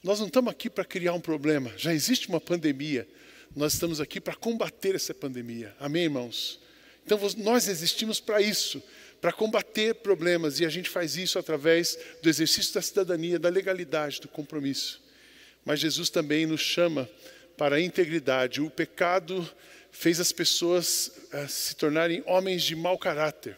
nós 0.03 0.19
não 0.19 0.27
estamos 0.27 0.51
aqui 0.51 0.69
para 0.69 0.85
criar 0.85 1.13
um 1.13 1.19
problema. 1.19 1.73
Já 1.75 1.91
existe 1.91 2.29
uma 2.29 2.39
pandemia. 2.39 3.07
Nós 3.55 3.73
estamos 3.73 3.99
aqui 3.99 4.21
para 4.21 4.35
combater 4.35 4.93
essa 4.93 5.11
pandemia. 5.11 5.75
Amém, 5.79 6.03
irmãos? 6.03 6.59
Então 7.03 7.17
nós 7.37 7.67
existimos 7.67 8.19
para 8.19 8.43
isso, 8.43 8.79
para 9.19 9.33
combater 9.33 9.95
problemas 9.95 10.59
e 10.59 10.67
a 10.67 10.69
gente 10.69 10.87
faz 10.87 11.17
isso 11.17 11.39
através 11.39 11.97
do 12.21 12.29
exercício 12.29 12.75
da 12.75 12.81
cidadania, 12.83 13.39
da 13.39 13.49
legalidade, 13.49 14.21
do 14.21 14.27
compromisso. 14.27 15.01
Mas 15.65 15.79
Jesus 15.79 16.09
também 16.09 16.45
nos 16.45 16.61
chama 16.61 17.09
para 17.57 17.75
a 17.75 17.81
integridade. 17.81 18.61
O 18.61 18.69
pecado 18.69 19.47
fez 19.91 20.19
as 20.19 20.31
pessoas 20.31 21.11
uh, 21.33 21.47
se 21.47 21.75
tornarem 21.75 22.23
homens 22.25 22.63
de 22.63 22.75
mau 22.75 22.97
caráter. 22.97 23.57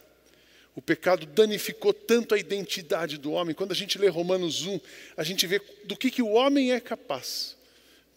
O 0.76 0.82
pecado 0.82 1.26
danificou 1.26 1.94
tanto 1.94 2.34
a 2.34 2.40
identidade 2.40 3.18
do 3.18 3.32
homem. 3.32 3.54
Quando 3.54 3.72
a 3.72 3.76
gente 3.76 3.98
lê 3.98 4.08
Romanos 4.08 4.66
1, 4.66 4.80
a 5.16 5.24
gente 5.24 5.46
vê 5.46 5.62
do 5.86 5.96
que, 5.96 6.10
que 6.10 6.22
o 6.22 6.32
homem 6.32 6.72
é 6.72 6.80
capaz. 6.80 7.56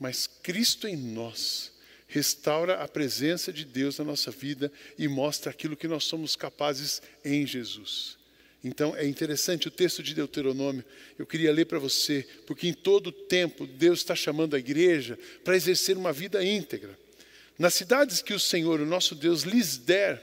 Mas 0.00 0.26
Cristo 0.42 0.88
em 0.88 0.96
nós 0.96 1.72
restaura 2.08 2.82
a 2.82 2.88
presença 2.88 3.52
de 3.52 3.64
Deus 3.64 3.98
na 3.98 4.04
nossa 4.04 4.30
vida 4.30 4.72
e 4.98 5.06
mostra 5.06 5.50
aquilo 5.50 5.76
que 5.76 5.88
nós 5.88 6.04
somos 6.04 6.34
capazes 6.34 7.02
em 7.24 7.46
Jesus. 7.46 8.15
Então 8.66 8.96
é 8.96 9.06
interessante 9.06 9.68
o 9.68 9.70
texto 9.70 10.02
de 10.02 10.12
Deuteronômio, 10.12 10.84
eu 11.16 11.24
queria 11.24 11.52
ler 11.52 11.66
para 11.66 11.78
você, 11.78 12.26
porque 12.46 12.66
em 12.66 12.72
todo 12.72 13.12
tempo 13.12 13.64
Deus 13.64 14.00
está 14.00 14.16
chamando 14.16 14.56
a 14.56 14.58
igreja 14.58 15.16
para 15.44 15.54
exercer 15.54 15.96
uma 15.96 16.12
vida 16.12 16.44
íntegra. 16.44 16.98
Nas 17.56 17.74
cidades 17.74 18.20
que 18.20 18.34
o 18.34 18.40
Senhor, 18.40 18.80
o 18.80 18.86
nosso 18.86 19.14
Deus, 19.14 19.42
lhes 19.42 19.76
der, 19.78 20.20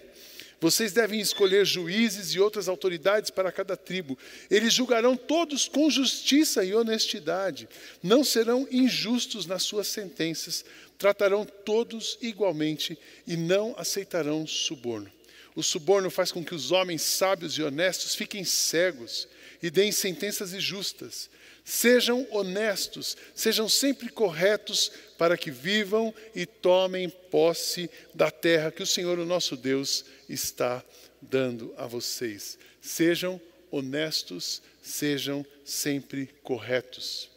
vocês 0.60 0.92
devem 0.92 1.22
escolher 1.22 1.66
juízes 1.66 2.32
e 2.32 2.40
outras 2.40 2.68
autoridades 2.68 3.32
para 3.32 3.52
cada 3.52 3.78
tribo. 3.78 4.18
Eles 4.52 4.74
julgarão 4.74 5.16
todos 5.16 5.70
com 5.70 5.90
justiça 5.90 6.66
e 6.66 6.74
honestidade. 6.74 7.68
Não 8.02 8.26
serão 8.26 8.68
injustos 8.70 9.46
nas 9.46 9.64
suas 9.64 9.88
sentenças. 9.88 10.64
Tratarão 10.98 11.46
todos 11.46 12.18
igualmente 12.22 12.98
e 13.26 13.36
não 13.36 13.74
aceitarão 13.78 14.46
suborno. 14.46 15.12
O 15.56 15.62
suborno 15.62 16.10
faz 16.10 16.32
com 16.32 16.44
que 16.44 16.56
os 16.56 16.72
homens 16.72 17.02
sábios 17.02 17.54
e 17.58 17.64
honestos 17.64 18.16
fiquem 18.16 18.44
cegos 18.44 19.28
e 19.62 19.70
deem 19.70 19.92
sentenças 19.92 20.54
injustas. 20.54 21.30
Sejam 21.64 22.28
honestos, 22.32 23.16
sejam 23.34 23.70
sempre 23.70 24.10
corretos, 24.10 24.92
para 25.18 25.38
que 25.38 25.52
vivam 25.52 26.14
e 26.36 26.46
tomem 26.46 27.10
posse 27.10 27.90
da 28.14 28.30
terra 28.30 28.72
que 28.72 28.84
o 28.84 28.88
Senhor, 28.88 29.18
o 29.20 29.26
nosso 29.26 29.56
Deus, 29.56 30.04
está 30.28 30.84
dando 31.22 31.74
a 31.78 31.88
vocês. 31.88 32.58
Sejam 32.82 33.40
honestos, 33.72 34.62
sejam 34.82 35.46
sempre 35.64 36.28
corretos. 36.44 37.32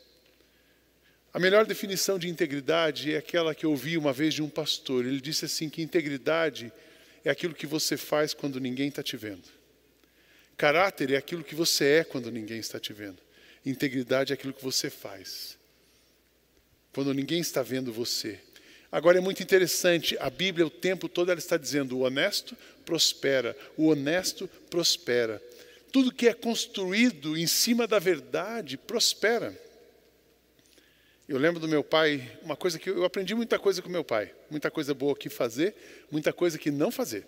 A 1.33 1.39
melhor 1.39 1.67
definição 1.67 2.19
de 2.19 2.29
integridade 2.29 3.13
é 3.13 3.19
aquela 3.19 3.55
que 3.55 3.67
eu 3.67 3.71
ouvi 3.71 3.99
uma 3.99 4.13
vez 4.13 4.35
de 4.35 4.43
um 4.43 4.49
pastor. 4.49 5.05
Ele 5.05 5.21
disse 5.21 5.45
assim: 5.45 5.69
que 5.69 5.83
integridade 5.83 6.73
é 6.73 6.86
aquilo 7.31 7.55
que 7.55 7.67
você 7.67 7.97
faz 7.97 8.33
quando 8.33 8.61
ninguém 8.61 8.89
está 8.89 9.03
te 9.03 9.17
vendo. 9.17 9.45
Caráter 10.57 11.13
é 11.13 11.17
aquilo 11.17 11.45
que 11.45 11.55
você 11.55 11.99
é 11.99 12.05
quando 12.05 12.31
ninguém 12.31 12.59
está 12.59 12.81
te 12.81 12.93
vendo. 12.93 13.19
Integridade 13.65 14.33
é 14.33 14.35
aquilo 14.35 14.53
que 14.53 14.65
você 14.65 14.89
faz. 14.89 15.59
Quando 16.93 17.13
ninguém 17.13 17.41
está 17.41 17.63
vendo 17.63 17.93
você. 17.93 18.41
Agora 18.91 19.19
é 19.19 19.21
muito 19.21 19.43
interessante, 19.43 20.17
a 20.19 20.31
Bíblia 20.31 20.67
o 20.67 20.71
tempo 20.71 21.09
todo 21.09 21.31
ela 21.31 21.39
está 21.39 21.57
dizendo: 21.57 21.99
o 21.99 22.01
honesto 22.01 22.57
prospera, 22.85 23.57
o 23.77 23.89
honesto 23.89 24.49
prospera. 24.71 25.43
Tudo 25.93 26.13
que 26.13 26.29
é 26.29 26.33
construído 26.35 27.37
em 27.37 27.47
cima 27.47 27.87
da 27.87 27.99
verdade 27.99 28.77
prospera. 28.77 29.66
Eu 31.29 31.39
lembro 31.39 31.59
do 31.59 31.67
meu 31.67 31.83
pai, 31.83 32.39
uma 32.43 32.57
coisa 32.57 32.79
que 32.79 32.89
eu 32.89 33.05
aprendi 33.05 33.35
muita 33.35 33.59
coisa 33.59 33.83
com 33.83 33.89
meu 33.89 34.05
pai, 34.05 34.33
muita 34.51 34.71
coisa 34.71 34.95
boa 34.95 35.17
que 35.17 35.29
fazer, 35.29 35.75
muita 36.11 36.33
coisa 36.33 36.57
que 36.57 36.71
não 36.71 36.91
fazer. 36.91 37.27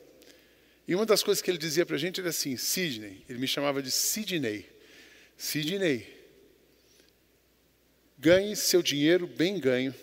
E 0.87 0.94
uma 0.94 1.04
das 1.04 1.22
coisas 1.22 1.42
que 1.42 1.50
ele 1.50 1.58
dizia 1.58 1.84
para 1.84 1.96
a 1.96 1.98
gente 1.98 2.20
era 2.20 2.30
assim, 2.30 2.56
Sidney, 2.56 3.24
ele 3.28 3.38
me 3.38 3.48
chamava 3.48 3.82
de 3.82 3.90
Sidney. 3.90 4.66
Sidney, 5.37 6.18
Ganhe 8.20 8.56
seu 8.56 8.82
dinheiro 8.82 9.28
bem 9.28 9.61
ganho, 9.61 9.94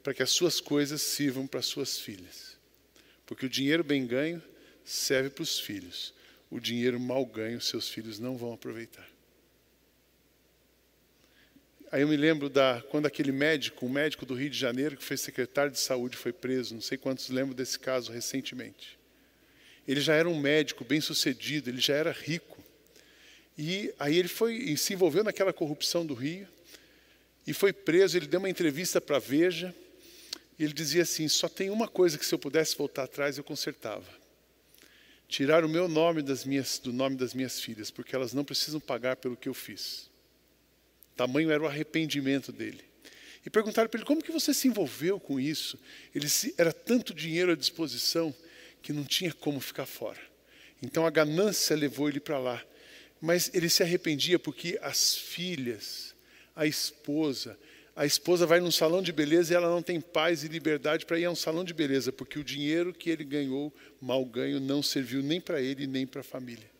para 0.00 0.14
que 0.14 0.22
as 0.22 0.30
suas 0.30 0.60
coisas 0.60 1.02
sirvam 1.02 1.44
para 1.44 1.60
suas 1.60 1.98
filhas. 1.98 2.56
Porque 3.26 3.46
o 3.46 3.48
dinheiro 3.48 3.82
bem 3.82 4.06
ganho 4.06 4.40
serve 4.84 5.28
para 5.28 5.42
os 5.42 5.58
filhos. 5.58 6.14
O 6.48 6.60
dinheiro 6.60 7.00
mal 7.00 7.26
ganho, 7.26 7.60
seus 7.60 7.88
filhos 7.88 8.20
não 8.20 8.36
vão 8.36 8.52
aproveitar. 8.52 9.06
Aí 11.90 12.02
eu 12.02 12.08
me 12.08 12.16
lembro 12.18 12.50
da 12.50 12.82
quando 12.90 13.06
aquele 13.06 13.32
médico, 13.32 13.86
um 13.86 13.88
médico 13.88 14.26
do 14.26 14.34
Rio 14.34 14.50
de 14.50 14.58
Janeiro, 14.58 14.94
que 14.94 15.02
foi 15.02 15.16
secretário 15.16 15.72
de 15.72 15.78
saúde, 15.78 16.18
foi 16.18 16.34
preso. 16.34 16.74
Não 16.74 16.82
sei 16.82 16.98
quantos 16.98 17.30
lembram 17.30 17.54
desse 17.54 17.78
caso 17.78 18.12
recentemente. 18.12 18.98
Ele 19.86 20.00
já 20.02 20.14
era 20.14 20.28
um 20.28 20.38
médico 20.38 20.84
bem 20.84 21.00
sucedido, 21.00 21.70
ele 21.70 21.80
já 21.80 21.94
era 21.94 22.12
rico. 22.12 22.62
E 23.56 23.92
aí 23.98 24.18
ele 24.18 24.28
foi 24.28 24.76
se 24.76 24.92
envolveu 24.92 25.24
naquela 25.24 25.50
corrupção 25.50 26.04
do 26.04 26.12
Rio 26.12 26.46
e 27.46 27.54
foi 27.54 27.72
preso. 27.72 28.18
Ele 28.18 28.26
deu 28.26 28.38
uma 28.38 28.50
entrevista 28.50 29.00
para 29.00 29.16
a 29.16 29.20
Veja 29.20 29.74
e 30.58 30.64
ele 30.64 30.74
dizia 30.74 31.04
assim: 31.04 31.26
só 31.26 31.48
tem 31.48 31.70
uma 31.70 31.88
coisa 31.88 32.18
que 32.18 32.26
se 32.26 32.34
eu 32.34 32.38
pudesse 32.38 32.76
voltar 32.76 33.04
atrás 33.04 33.38
eu 33.38 33.44
consertava. 33.44 34.18
Tirar 35.26 35.64
o 35.64 35.68
meu 35.68 35.88
nome 35.88 36.20
das 36.20 36.44
minhas, 36.44 36.78
do 36.78 36.92
nome 36.92 37.16
das 37.16 37.32
minhas 37.32 37.58
filhas, 37.58 37.90
porque 37.90 38.14
elas 38.14 38.34
não 38.34 38.44
precisam 38.44 38.78
pagar 38.78 39.16
pelo 39.16 39.36
que 39.36 39.48
eu 39.48 39.54
fiz. 39.54 40.08
Tamanho 41.18 41.50
era 41.50 41.60
o 41.60 41.66
arrependimento 41.66 42.52
dele. 42.52 42.80
E 43.44 43.50
perguntaram 43.50 43.88
para 43.88 43.98
ele: 43.98 44.06
como 44.06 44.22
que 44.22 44.30
você 44.30 44.54
se 44.54 44.68
envolveu 44.68 45.18
com 45.18 45.40
isso? 45.40 45.76
Ele 46.14 46.28
se, 46.28 46.54
era 46.56 46.72
tanto 46.72 47.12
dinheiro 47.12 47.50
à 47.50 47.56
disposição 47.56 48.32
que 48.80 48.92
não 48.92 49.04
tinha 49.04 49.32
como 49.32 49.60
ficar 49.60 49.84
fora. 49.84 50.20
Então 50.80 51.04
a 51.04 51.10
ganância 51.10 51.74
levou 51.74 52.08
ele 52.08 52.20
para 52.20 52.38
lá. 52.38 52.64
Mas 53.20 53.50
ele 53.52 53.68
se 53.68 53.82
arrependia 53.82 54.38
porque 54.38 54.78
as 54.80 55.16
filhas 55.16 56.14
a 56.54 56.64
esposa. 56.64 57.58
A 57.96 58.06
esposa 58.06 58.46
vai 58.46 58.60
num 58.60 58.70
salão 58.70 59.02
de 59.02 59.10
beleza 59.10 59.52
e 59.52 59.56
ela 59.56 59.68
não 59.68 59.82
tem 59.82 60.00
paz 60.00 60.44
e 60.44 60.48
liberdade 60.48 61.04
para 61.04 61.18
ir 61.18 61.24
a 61.24 61.30
um 61.32 61.34
salão 61.34 61.64
de 61.64 61.74
beleza, 61.74 62.12
porque 62.12 62.38
o 62.38 62.44
dinheiro 62.44 62.94
que 62.94 63.10
ele 63.10 63.24
ganhou, 63.24 63.74
mal 64.00 64.24
ganho, 64.24 64.60
não 64.60 64.84
serviu 64.84 65.20
nem 65.20 65.40
para 65.40 65.60
ele 65.60 65.84
nem 65.88 66.06
para 66.06 66.20
a 66.20 66.24
família. 66.24 66.77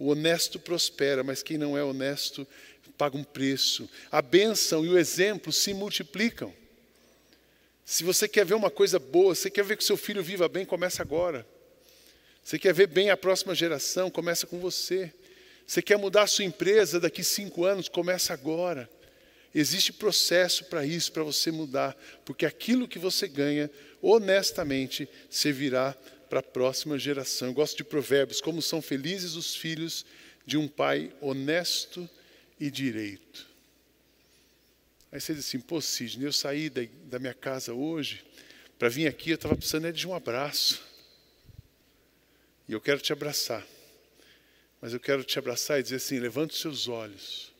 O 0.00 0.08
honesto 0.08 0.58
prospera, 0.58 1.22
mas 1.22 1.42
quem 1.42 1.58
não 1.58 1.76
é 1.76 1.84
honesto 1.84 2.48
paga 2.96 3.18
um 3.18 3.22
preço. 3.22 3.86
A 4.10 4.22
bênção 4.22 4.82
e 4.82 4.88
o 4.88 4.98
exemplo 4.98 5.52
se 5.52 5.74
multiplicam. 5.74 6.54
Se 7.84 8.02
você 8.02 8.26
quer 8.26 8.46
ver 8.46 8.54
uma 8.54 8.70
coisa 8.70 8.98
boa, 8.98 9.34
você 9.34 9.50
quer 9.50 9.62
ver 9.62 9.76
que 9.76 9.84
seu 9.84 9.98
filho 9.98 10.22
viva 10.22 10.48
bem, 10.48 10.64
começa 10.64 11.02
agora. 11.02 11.46
Você 12.42 12.58
quer 12.58 12.72
ver 12.72 12.86
bem 12.86 13.10
a 13.10 13.16
próxima 13.16 13.54
geração, 13.54 14.10
começa 14.10 14.46
com 14.46 14.58
você. 14.58 15.12
Você 15.66 15.82
quer 15.82 15.98
mudar 15.98 16.22
a 16.22 16.26
sua 16.26 16.46
empresa 16.46 16.98
daqui 16.98 17.22
cinco 17.22 17.66
anos? 17.66 17.86
Começa 17.86 18.32
agora. 18.32 18.88
Existe 19.54 19.92
processo 19.92 20.64
para 20.64 20.86
isso, 20.86 21.12
para 21.12 21.22
você 21.22 21.50
mudar, 21.50 21.94
porque 22.24 22.46
aquilo 22.46 22.88
que 22.88 22.98
você 22.98 23.28
ganha, 23.28 23.70
honestamente, 24.00 25.06
servirá 25.28 25.94
para 26.30 26.38
a 26.38 26.42
próxima 26.42 26.96
geração. 26.96 27.48
Eu 27.48 27.54
gosto 27.54 27.76
de 27.76 27.84
provérbios, 27.84 28.40
como 28.40 28.62
são 28.62 28.80
felizes 28.80 29.34
os 29.34 29.56
filhos 29.56 30.06
de 30.46 30.56
um 30.56 30.68
pai 30.68 31.12
honesto 31.20 32.08
e 32.58 32.70
direito. 32.70 33.46
Aí 35.10 35.20
você 35.20 35.34
diz 35.34 35.44
assim, 35.44 35.58
pô 35.58 35.80
Sidney, 35.80 36.26
eu 36.26 36.32
saí 36.32 36.70
da, 36.70 36.82
da 37.06 37.18
minha 37.18 37.34
casa 37.34 37.74
hoje, 37.74 38.24
para 38.78 38.88
vir 38.88 39.08
aqui 39.08 39.30
eu 39.30 39.34
estava 39.34 39.56
precisando 39.56 39.92
de 39.92 40.06
um 40.06 40.14
abraço. 40.14 40.80
E 42.68 42.72
eu 42.72 42.80
quero 42.80 43.00
te 43.00 43.12
abraçar. 43.12 43.66
Mas 44.80 44.92
eu 44.92 45.00
quero 45.00 45.24
te 45.24 45.38
abraçar 45.38 45.80
e 45.80 45.82
dizer 45.82 45.96
assim: 45.96 46.20
levante 46.20 46.54
os 46.54 46.60
seus 46.60 46.86
olhos. 46.86 47.52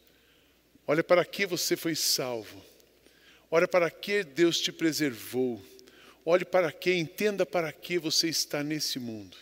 Olha 0.87 1.03
para 1.03 1.25
que 1.25 1.45
você 1.45 1.77
foi 1.77 1.97
salvo. 1.97 2.65
Olha 3.51 3.67
para 3.67 3.91
que 3.91 4.23
Deus 4.23 4.61
te 4.61 4.71
preservou. 4.71 5.61
Olhe 6.25 6.45
para 6.45 6.71
que, 6.71 6.93
entenda 6.93 7.47
para 7.47 7.73
que 7.73 7.99
você 7.99 8.29
está 8.29 8.63
nesse 8.63 8.99
mundo. 8.99 9.37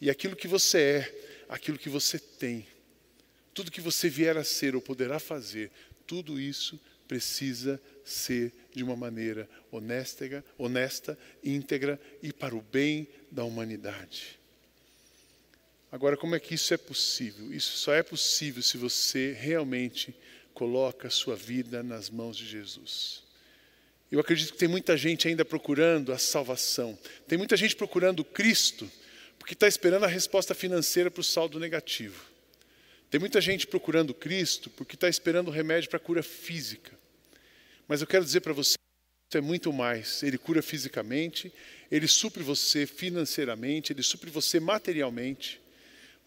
E 0.00 0.10
aquilo 0.10 0.36
que 0.36 0.48
você 0.48 0.78
é, 0.78 1.44
aquilo 1.48 1.78
que 1.78 1.88
você 1.88 2.18
tem, 2.18 2.66
tudo 3.52 3.70
que 3.70 3.80
você 3.80 4.08
vier 4.08 4.36
a 4.36 4.44
ser 4.44 4.74
ou 4.74 4.82
poderá 4.82 5.18
fazer, 5.18 5.70
tudo 6.06 6.40
isso 6.40 6.78
precisa 7.06 7.80
ser 8.04 8.52
de 8.74 8.82
uma 8.82 8.96
maneira 8.96 9.48
honesta, 9.70 10.44
honesta, 10.58 11.18
íntegra 11.42 12.00
e 12.22 12.32
para 12.32 12.54
o 12.54 12.60
bem 12.60 13.08
da 13.30 13.44
humanidade. 13.44 14.38
Agora, 15.90 16.16
como 16.16 16.34
é 16.34 16.40
que 16.40 16.54
isso 16.54 16.74
é 16.74 16.76
possível? 16.76 17.52
Isso 17.52 17.78
só 17.78 17.94
é 17.94 18.02
possível 18.02 18.62
se 18.62 18.76
você 18.76 19.32
realmente 19.32 20.14
coloca 20.52 21.08
a 21.08 21.10
sua 21.10 21.36
vida 21.36 21.82
nas 21.82 22.10
mãos 22.10 22.36
de 22.36 22.46
Jesus. 22.46 23.23
Eu 24.14 24.20
acredito 24.20 24.52
que 24.52 24.58
tem 24.58 24.68
muita 24.68 24.96
gente 24.96 25.26
ainda 25.26 25.44
procurando 25.44 26.12
a 26.12 26.18
salvação. 26.18 26.98
Tem 27.26 27.36
muita 27.36 27.56
gente 27.56 27.74
procurando 27.74 28.24
Cristo, 28.24 28.90
porque 29.38 29.54
está 29.54 29.66
esperando 29.66 30.04
a 30.04 30.08
resposta 30.08 30.54
financeira 30.54 31.10
para 31.10 31.20
o 31.20 31.24
saldo 31.24 31.58
negativo. 31.58 32.24
Tem 33.10 33.18
muita 33.18 33.40
gente 33.40 33.66
procurando 33.66 34.14
Cristo, 34.14 34.70
porque 34.70 34.94
está 34.94 35.08
esperando 35.08 35.48
o 35.48 35.50
remédio 35.50 35.90
para 35.90 35.96
a 35.96 36.00
cura 36.00 36.22
física. 36.22 36.92
Mas 37.86 38.00
eu 38.00 38.06
quero 38.06 38.24
dizer 38.24 38.40
para 38.40 38.52
você, 38.52 38.76
é 39.34 39.40
muito 39.40 39.72
mais. 39.72 40.22
Ele 40.22 40.38
cura 40.38 40.62
fisicamente, 40.62 41.52
ele 41.90 42.06
supre 42.06 42.42
você 42.42 42.86
financeiramente, 42.86 43.92
ele 43.92 44.02
supre 44.02 44.30
você 44.30 44.60
materialmente 44.60 45.60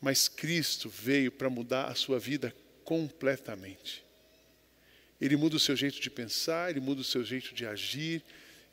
mas 0.02 0.28
Cristo 0.28 0.90
veio 0.90 1.32
para 1.32 1.50
mudar 1.50 1.86
a 1.86 1.96
sua 1.96 2.20
vida 2.20 2.56
completamente. 2.84 4.06
Ele 5.20 5.36
muda 5.36 5.56
o 5.56 5.60
seu 5.60 5.76
jeito 5.76 6.00
de 6.00 6.10
pensar, 6.10 6.70
ele 6.70 6.80
muda 6.80 7.02
o 7.02 7.04
seu 7.04 7.24
jeito 7.24 7.54
de 7.54 7.66
agir, 7.66 8.24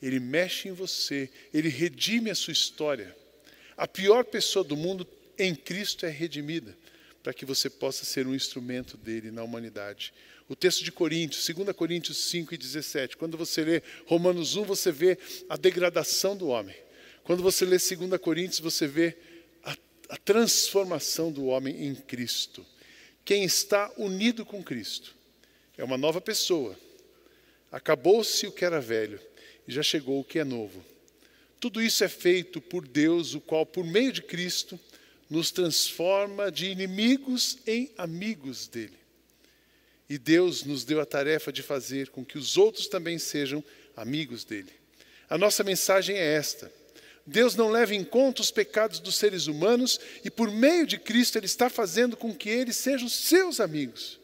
ele 0.03 0.21
mexe 0.21 0.69
em 0.69 0.73
você, 0.73 1.31
ele 1.53 1.69
redime 1.69 2.31
a 2.31 2.35
sua 2.35 2.53
história. 2.53 3.17
A 3.77 3.89
pior 3.89 4.25
pessoa 4.25 4.65
do 4.65 4.77
mundo 4.77 5.07
em 5.39 5.55
Cristo 5.55 6.05
é 6.05 6.11
redimida, 6.11 6.77
para 7.23 7.33
que 7.33 7.47
você 7.47 7.71
possa 7.71 8.05
ser 8.05 8.27
um 8.27 8.35
instrumento 8.35 8.97
dele 8.97 9.31
na 9.31 9.43
humanidade. 9.43 10.13
O 10.49 10.55
texto 10.55 10.85
de 10.85 10.93
Coríntios, 10.93 11.47
2 11.47 11.75
Coríntios 11.75 12.19
5 12.29 12.55
e 12.55 12.59
17, 12.59 13.17
quando 13.17 13.39
você 13.39 13.65
lê 13.65 13.83
Romanos 14.07 14.57
1, 14.57 14.65
você 14.65 14.93
vê 14.93 15.19
a 15.49 15.57
degradação 15.57 16.37
do 16.37 16.49
homem. 16.49 16.77
Quando 17.23 17.43
você 17.43 17.65
lê 17.65 17.79
2 17.79 18.21
Coríntios, 18.21 18.61
você 18.61 18.87
vê 18.87 19.17
a 20.09 20.19
transformação 20.19 21.33
do 21.33 21.47
homem 21.47 21.87
em 21.87 21.95
Cristo. 21.95 22.65
Quem 23.25 23.43
está 23.43 23.91
unido 23.97 24.45
com 24.45 24.63
Cristo 24.63 25.15
é 25.77 25.85
uma 25.85 25.97
nova 25.97 26.21
pessoa. 26.21 26.79
Acabou-se 27.71 28.47
o 28.47 28.53
que 28.53 28.65
era 28.65 28.81
velho 28.81 29.21
e 29.67 29.73
já 29.73 29.83
chegou 29.83 30.21
o 30.21 30.25
que 30.25 30.39
é 30.39 30.45
novo. 30.45 30.85
Tudo 31.61 31.83
isso 31.83 32.05
é 32.05 32.09
feito 32.09 32.61
por 32.61 32.87
Deus, 32.87 33.35
o 33.35 33.41
qual, 33.41 33.65
por 33.65 33.85
meio 33.85 34.13
de 34.13 34.23
Cristo, 34.23 34.79
nos 35.29 35.51
transforma 35.51 36.53
de 36.53 36.67
inimigos 36.67 37.59
em 37.67 37.91
amigos 37.97 38.69
dele. 38.69 38.99
E 40.09 40.19
Deus 40.19 40.65
nos 40.65 40.85
deu 40.85 41.01
a 41.01 41.07
tarefa 41.07 41.53
de 41.53 41.63
fazer 41.63 42.11
com 42.11 42.25
que 42.25 42.37
os 42.37 42.57
outros 42.57 42.87
também 42.87 43.19
sejam 43.19 43.65
amigos 43.97 44.45
dele. 44.45 44.71
A 45.29 45.39
nossa 45.39 45.65
mensagem 45.65 46.17
é 46.17 46.35
esta 46.35 46.71
Deus 47.27 47.55
não 47.55 47.71
leva 47.71 47.95
em 47.95 48.05
conta 48.05 48.43
os 48.43 48.51
pecados 48.51 49.01
dos 49.01 49.17
seres 49.17 49.47
humanos 49.47 49.99
e, 50.25 50.31
por 50.31 50.51
meio 50.51 50.87
de 50.87 50.99
Cristo, 50.99 51.39
Ele 51.39 51.47
está 51.47 51.71
fazendo 51.71 52.17
com 52.17 52.35
que 52.35 52.51
eles 52.51 52.77
sejam 52.77 53.09
seus 53.09 53.61
amigos. 53.61 54.21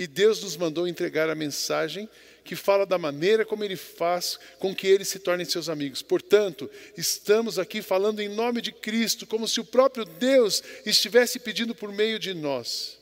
E 0.00 0.06
Deus 0.06 0.42
nos 0.42 0.56
mandou 0.56 0.88
entregar 0.88 1.28
a 1.28 1.34
mensagem 1.34 2.08
que 2.42 2.56
fala 2.56 2.86
da 2.86 2.96
maneira 2.96 3.44
como 3.44 3.62
Ele 3.62 3.76
faz 3.76 4.38
com 4.58 4.74
que 4.74 4.86
eles 4.86 5.08
se 5.08 5.18
tornem 5.18 5.44
seus 5.44 5.68
amigos. 5.68 6.00
Portanto, 6.00 6.70
estamos 6.96 7.58
aqui 7.58 7.82
falando 7.82 8.20
em 8.20 8.28
nome 8.30 8.62
de 8.62 8.72
Cristo, 8.72 9.26
como 9.26 9.46
se 9.46 9.60
o 9.60 9.64
próprio 9.64 10.06
Deus 10.06 10.62
estivesse 10.86 11.38
pedindo 11.38 11.74
por 11.74 11.92
meio 11.92 12.18
de 12.18 12.32
nós. 12.32 12.98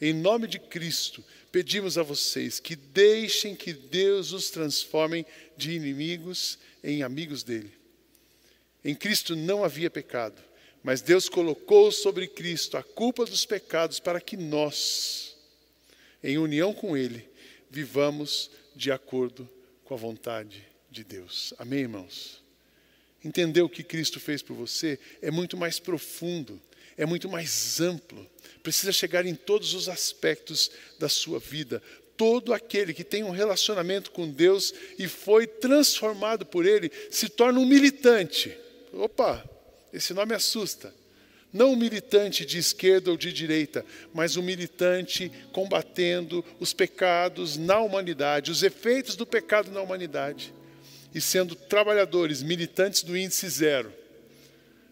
Em 0.00 0.12
nome 0.12 0.46
de 0.46 0.60
Cristo, 0.60 1.24
pedimos 1.50 1.98
a 1.98 2.04
vocês 2.04 2.60
que 2.60 2.76
deixem 2.76 3.56
que 3.56 3.72
Deus 3.72 4.30
os 4.30 4.48
transforme 4.48 5.26
de 5.56 5.72
inimigos 5.72 6.56
em 6.84 7.02
amigos 7.02 7.42
dele. 7.42 7.72
Em 8.84 8.94
Cristo 8.94 9.34
não 9.34 9.64
havia 9.64 9.90
pecado, 9.90 10.40
mas 10.84 11.02
Deus 11.02 11.28
colocou 11.28 11.90
sobre 11.90 12.28
Cristo 12.28 12.76
a 12.76 12.82
culpa 12.84 13.24
dos 13.24 13.44
pecados 13.44 13.98
para 13.98 14.20
que 14.20 14.36
nós, 14.36 15.27
em 16.22 16.38
união 16.38 16.72
com 16.72 16.96
Ele, 16.96 17.28
vivamos 17.70 18.50
de 18.74 18.90
acordo 18.90 19.48
com 19.84 19.94
a 19.94 19.96
vontade 19.96 20.64
de 20.90 21.04
Deus. 21.04 21.52
Amém, 21.58 21.80
irmãos? 21.80 22.42
Entender 23.24 23.62
o 23.62 23.68
que 23.68 23.82
Cristo 23.82 24.20
fez 24.20 24.42
por 24.42 24.54
você 24.54 24.98
é 25.20 25.30
muito 25.30 25.56
mais 25.56 25.78
profundo, 25.78 26.60
é 26.96 27.04
muito 27.04 27.28
mais 27.28 27.80
amplo, 27.80 28.28
precisa 28.62 28.92
chegar 28.92 29.26
em 29.26 29.34
todos 29.34 29.74
os 29.74 29.88
aspectos 29.88 30.70
da 30.98 31.08
sua 31.08 31.38
vida. 31.38 31.82
Todo 32.16 32.52
aquele 32.52 32.92
que 32.92 33.04
tem 33.04 33.22
um 33.22 33.30
relacionamento 33.30 34.10
com 34.10 34.28
Deus 34.28 34.72
e 34.98 35.06
foi 35.06 35.46
transformado 35.46 36.44
por 36.44 36.66
Ele 36.66 36.90
se 37.10 37.28
torna 37.28 37.60
um 37.60 37.66
militante 37.66 38.56
Opa, 38.92 39.48
esse 39.92 40.14
nome 40.14 40.34
assusta. 40.34 40.94
Não 41.52 41.72
um 41.72 41.76
militante 41.76 42.44
de 42.44 42.58
esquerda 42.58 43.10
ou 43.10 43.16
de 43.16 43.32
direita, 43.32 43.84
mas 44.12 44.36
um 44.36 44.42
militante 44.42 45.32
combatendo 45.52 46.44
os 46.60 46.72
pecados 46.72 47.56
na 47.56 47.78
humanidade, 47.80 48.50
os 48.50 48.62
efeitos 48.62 49.16
do 49.16 49.24
pecado 49.24 49.70
na 49.70 49.80
humanidade, 49.80 50.52
e 51.14 51.20
sendo 51.20 51.54
trabalhadores, 51.54 52.42
militantes 52.42 53.02
do 53.02 53.16
índice 53.16 53.48
zero. 53.48 53.92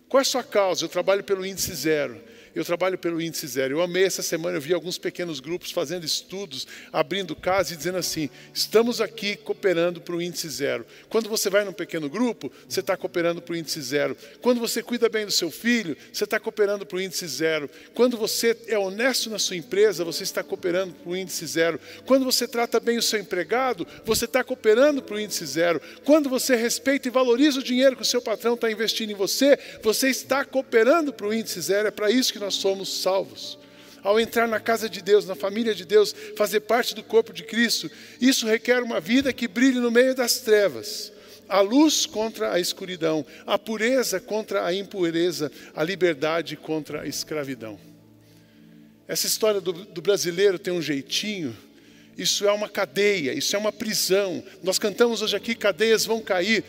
Qual 0.09 0.19
é 0.19 0.23
a 0.23 0.25
sua 0.25 0.43
causa? 0.43 0.85
Eu 0.85 0.89
trabalho 0.89 1.23
pelo 1.23 1.45
índice 1.45 1.75
zero 1.75 2.23
eu 2.59 2.65
trabalho 2.65 2.97
pelo 2.97 3.21
índice 3.21 3.47
zero. 3.47 3.75
Eu 3.75 3.83
amei 3.83 4.05
essa 4.05 4.23
semana, 4.23 4.57
eu 4.57 4.61
vi 4.61 4.73
alguns 4.73 4.97
pequenos 4.97 5.41
grupos 5.41 5.71
fazendo 5.71 6.05
estudos, 6.05 6.67
abrindo 6.91 7.37
casa 7.37 7.75
e 7.75 7.77
dizendo 7.77 7.99
assim: 7.99 8.31
estamos 8.55 9.01
aqui 9.01 9.37
cooperando 9.37 10.01
para 10.01 10.17
o 10.17 10.23
índice 10.23 10.49
zero. 10.49 10.87
Quando 11.11 11.29
você 11.29 11.51
vai 11.51 11.65
num 11.65 11.73
pequeno 11.73 12.09
grupo, 12.09 12.51
você 12.67 12.81
está 12.81 12.97
cooperando 12.97 13.43
para 13.43 13.53
o 13.53 13.57
índice 13.57 13.83
zero. 13.83 14.17
Quando 14.41 14.59
você 14.59 14.83
cuida 14.83 15.07
bem 15.09 15.27
do 15.27 15.31
seu 15.31 15.51
filho, 15.51 15.97
você 16.11 16.25
está 16.25 16.41
cooperando 16.41 16.87
para 16.87 16.97
o 16.97 17.01
índice 17.01 17.27
zero. 17.27 17.69
Quando 17.93 18.17
você 18.17 18.57
é 18.69 18.79
honesto 18.79 19.29
na 19.29 19.39
sua 19.39 19.57
empresa, 19.57 20.03
você 20.03 20.23
está 20.23 20.43
cooperando 20.43 20.95
para 20.95 21.11
o 21.11 21.17
índice 21.17 21.47
zero. 21.47 21.79
Quando 22.07 22.25
você 22.25 22.49
trata 22.49 22.81
bem 22.81 22.97
o 22.97 23.03
seu 23.03 23.21
empregado, 23.21 23.87
você 24.03 24.25
está 24.25 24.43
cooperando 24.43 25.03
para 25.03 25.17
o 25.17 25.21
índice 25.21 25.45
zero. 25.45 25.79
Quando 26.05 26.31
você 26.31 26.57
respeita 26.57 27.07
e 27.07 27.11
valoriza 27.11 27.61
o 27.61 27.63
dinheiro 27.63 27.97
que 27.97 28.03
o 28.03 28.07
seu 28.07 28.23
patrão 28.23 28.55
está 28.55 28.71
investindo 28.71 29.11
em 29.11 29.15
você, 29.15 29.59
você 29.83 30.09
está 30.09 30.43
cooperando 30.43 31.13
para 31.13 31.27
o 31.27 31.35
índice 31.35 31.61
zero. 31.61 31.89
É 31.89 31.91
para 31.91 32.11
isso 32.11 32.33
que 32.33 32.39
nós 32.39 32.46
nós 32.47 32.55
somos 32.55 33.01
salvos. 33.01 33.59
Ao 34.03 34.21
entrar 34.21 34.47
na 34.47 34.61
casa 34.61 34.89
de 34.89 35.03
Deus, 35.03 35.27
na 35.27 35.35
família 35.35 35.75
de 35.75 35.85
Deus, 35.85 36.15
fazer 36.37 36.61
parte 36.61 36.95
do 36.95 37.03
corpo 37.03 37.33
de 37.33 37.43
Cristo, 37.43 37.91
isso 38.21 38.47
requer 38.47 38.83
uma 38.83 39.01
vida 39.01 39.33
que 39.33 39.49
brilhe 39.49 39.81
no 39.81 39.91
meio 39.91 40.15
das 40.15 40.39
trevas. 40.39 41.13
A 41.49 41.61
luz 41.61 42.07
contra 42.07 42.53
a 42.53 42.61
escuridão, 42.61 43.27
a 43.45 43.59
pureza 43.59 44.21
contra 44.21 44.65
a 44.65 44.73
impureza, 44.73 45.51
a 45.75 45.83
liberdade 45.83 46.57
contra 46.57 47.03
a 47.03 47.07
escravidão. 47.07 47.79
Essa 49.09 49.27
história 49.27 49.61
do, 49.61 49.73
do 49.73 50.01
brasileiro 50.01 50.59
tem 50.59 50.73
um 50.73 50.83
jeitinho, 50.83 51.57
isso 52.17 52.47
é 52.47 52.53
uma 52.53 52.69
cadeia, 52.69 53.33
isso 53.33 53.57
é 53.57 53.59
uma 53.59 53.73
prisão. 53.73 54.43
Nós 54.63 54.79
cantamos 54.79 55.21
hoje 55.21 55.37
aqui: 55.37 55.55
cadeias 55.55 56.05
vão 56.05 56.21
cair. 56.21 56.65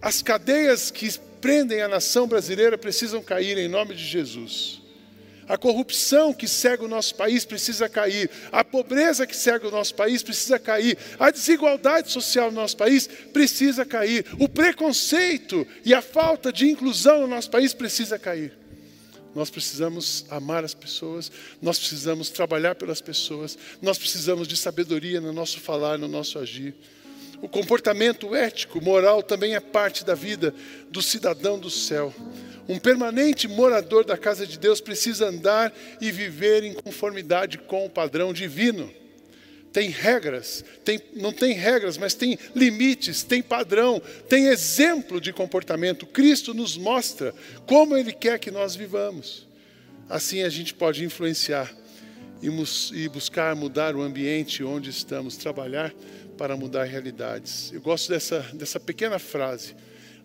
As 0.00 0.22
cadeias 0.22 0.90
que 0.90 1.18
prendem 1.40 1.82
a 1.82 1.88
nação 1.88 2.26
brasileira 2.26 2.78
precisam 2.78 3.22
cair 3.22 3.58
em 3.58 3.68
nome 3.68 3.94
de 3.94 4.04
Jesus. 4.04 4.85
A 5.48 5.56
corrupção 5.56 6.34
que 6.34 6.48
cega 6.48 6.84
o 6.84 6.88
nosso 6.88 7.14
país 7.14 7.44
precisa 7.44 7.88
cair. 7.88 8.28
A 8.50 8.64
pobreza 8.64 9.26
que 9.26 9.36
cega 9.36 9.68
o 9.68 9.70
nosso 9.70 9.94
país 9.94 10.22
precisa 10.22 10.58
cair. 10.58 10.98
A 11.18 11.30
desigualdade 11.30 12.10
social 12.10 12.50
no 12.50 12.60
nosso 12.60 12.76
país 12.76 13.06
precisa 13.32 13.84
cair. 13.84 14.26
O 14.38 14.48
preconceito 14.48 15.66
e 15.84 15.94
a 15.94 16.02
falta 16.02 16.52
de 16.52 16.68
inclusão 16.68 17.20
no 17.20 17.28
nosso 17.28 17.50
país 17.50 17.72
precisa 17.72 18.18
cair. 18.18 18.52
Nós 19.36 19.50
precisamos 19.50 20.24
amar 20.30 20.64
as 20.64 20.72
pessoas, 20.72 21.30
nós 21.60 21.78
precisamos 21.78 22.30
trabalhar 22.30 22.74
pelas 22.74 23.02
pessoas, 23.02 23.58
nós 23.82 23.98
precisamos 23.98 24.48
de 24.48 24.56
sabedoria 24.56 25.20
no 25.20 25.30
nosso 25.30 25.60
falar, 25.60 25.98
no 25.98 26.08
nosso 26.08 26.38
agir. 26.38 26.74
O 27.42 27.48
comportamento 27.48 28.34
ético, 28.34 28.82
moral 28.82 29.22
também 29.22 29.54
é 29.54 29.60
parte 29.60 30.04
da 30.04 30.14
vida 30.14 30.54
do 30.90 31.02
cidadão 31.02 31.58
do 31.58 31.70
céu. 31.70 32.14
Um 32.68 32.78
permanente 32.78 33.46
morador 33.46 34.04
da 34.04 34.16
casa 34.16 34.46
de 34.46 34.58
Deus 34.58 34.80
precisa 34.80 35.28
andar 35.28 35.72
e 36.00 36.10
viver 36.10 36.64
em 36.64 36.74
conformidade 36.74 37.58
com 37.58 37.86
o 37.86 37.90
padrão 37.90 38.32
divino. 38.32 38.92
Tem 39.72 39.90
regras, 39.90 40.64
tem, 40.84 41.00
não 41.14 41.32
tem 41.32 41.52
regras, 41.52 41.98
mas 41.98 42.14
tem 42.14 42.38
limites, 42.54 43.22
tem 43.22 43.42
padrão, 43.42 44.00
tem 44.28 44.46
exemplo 44.46 45.20
de 45.20 45.32
comportamento. 45.32 46.06
Cristo 46.06 46.54
nos 46.54 46.76
mostra 46.76 47.34
como 47.66 47.96
Ele 47.96 48.12
quer 48.12 48.38
que 48.38 48.50
nós 48.50 48.74
vivamos. 48.74 49.46
Assim 50.08 50.42
a 50.42 50.48
gente 50.48 50.72
pode 50.72 51.04
influenciar 51.04 51.70
e 52.92 53.08
buscar 53.08 53.54
mudar 53.54 53.94
o 53.94 54.02
ambiente 54.02 54.64
onde 54.64 54.90
estamos, 54.90 55.36
trabalhar 55.36 55.92
para 56.36 56.56
mudar 56.56 56.84
realidades. 56.84 57.72
Eu 57.72 57.80
gosto 57.80 58.08
dessa, 58.08 58.40
dessa 58.54 58.78
pequena 58.80 59.18
frase. 59.18 59.74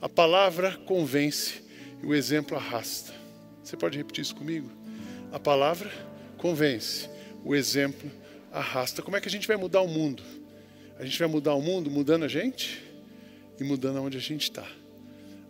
A 0.01 0.09
palavra 0.09 0.77
convence 0.85 1.61
e 2.01 2.05
o 2.05 2.15
exemplo 2.15 2.57
arrasta. 2.57 3.13
Você 3.63 3.75
pode 3.75 3.97
repetir 3.97 4.21
isso 4.21 4.35
comigo? 4.35 4.69
A 5.31 5.39
palavra 5.39 5.91
convence, 6.37 7.09
o 7.43 7.55
exemplo 7.55 8.09
arrasta. 8.51 9.01
Como 9.01 9.17
é 9.17 9.21
que 9.21 9.27
a 9.27 9.31
gente 9.31 9.47
vai 9.47 9.57
mudar 9.57 9.81
o 9.81 9.87
mundo? 9.87 10.23
A 10.97 11.05
gente 11.05 11.17
vai 11.17 11.27
mudar 11.27 11.53
o 11.53 11.61
mundo 11.61 11.89
mudando 11.89 12.23
a 12.23 12.27
gente? 12.27 12.91
e 13.61 13.63
mudando 13.63 13.97
aonde 13.97 14.17
a 14.17 14.21
gente 14.21 14.43
está. 14.43 14.67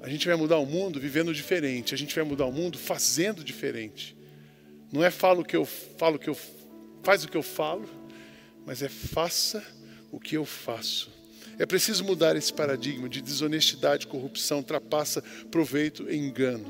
A 0.02 0.10
gente 0.10 0.28
vai 0.28 0.36
mudar 0.36 0.58
o 0.58 0.66
mundo 0.66 1.00
vivendo 1.00 1.34
diferente, 1.34 1.94
a 1.94 1.98
gente 1.98 2.14
vai 2.14 2.24
mudar 2.24 2.46
o 2.46 2.52
mundo 2.52 2.78
fazendo 2.78 3.44
diferente. 3.44 4.16
Não 4.92 5.04
é 5.04 5.10
falo 5.10 5.46
que 5.46 5.56
eu 5.56 5.66
falo 5.66 6.20
que 6.20 6.30
eu 6.30 6.38
faz 7.04 7.24
o 7.24 7.30
que 7.30 7.38
eu 7.38 7.44
falo, 7.44 7.90
mas 8.66 8.82
é 8.82 8.90
faça 8.90 9.64
o 10.12 10.20
que 10.20 10.36
eu 10.36 10.44
faço. 10.44 11.10
É 11.62 11.66
preciso 11.68 12.04
mudar 12.04 12.36
esse 12.36 12.52
paradigma 12.52 13.08
de 13.08 13.22
desonestidade, 13.22 14.08
corrupção, 14.08 14.64
trapaça, 14.64 15.24
proveito 15.52 16.10
e 16.10 16.18
engano. 16.18 16.66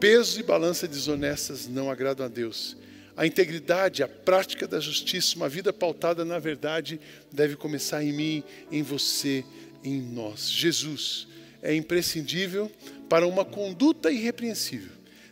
Peso 0.00 0.40
e 0.40 0.42
balança 0.42 0.88
desonestas 0.88 1.68
não 1.68 1.88
agradam 1.88 2.26
a 2.26 2.28
Deus. 2.28 2.76
A 3.16 3.24
integridade, 3.24 4.02
a 4.02 4.08
prática 4.08 4.66
da 4.66 4.80
justiça, 4.80 5.36
uma 5.36 5.48
vida 5.48 5.72
pautada 5.72 6.24
na 6.24 6.40
verdade, 6.40 7.00
deve 7.30 7.54
começar 7.54 8.02
em 8.02 8.12
mim, 8.12 8.42
em 8.72 8.82
você, 8.82 9.44
em 9.84 10.02
nós. 10.02 10.50
Jesus 10.50 11.28
é 11.62 11.72
imprescindível 11.72 12.68
para 13.08 13.28
uma 13.28 13.44
conduta 13.44 14.10
irrepreensível. 14.10 14.90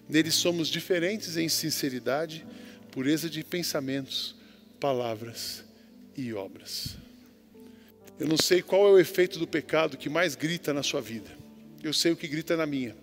Nele 0.08 0.30
somos 0.30 0.68
diferentes 0.68 1.36
em 1.36 1.48
sinceridade, 1.48 2.46
pureza 2.92 3.28
de 3.28 3.42
pensamentos, 3.42 4.36
palavras 4.78 5.64
e 6.16 6.32
obras. 6.32 7.07
Eu 8.18 8.26
não 8.26 8.36
sei 8.36 8.62
qual 8.62 8.88
é 8.88 8.90
o 8.90 8.98
efeito 8.98 9.38
do 9.38 9.46
pecado 9.46 9.96
que 9.96 10.08
mais 10.08 10.34
grita 10.34 10.74
na 10.74 10.82
sua 10.82 11.00
vida. 11.00 11.30
Eu 11.82 11.92
sei 11.92 12.10
o 12.10 12.16
que 12.16 12.26
grita 12.26 12.56
na 12.56 12.66
minha. 12.66 12.96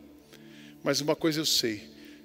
Mas 0.83 0.99
uma 0.99 1.15
coisa 1.15 1.39
eu 1.39 1.45
sei: 1.45 1.83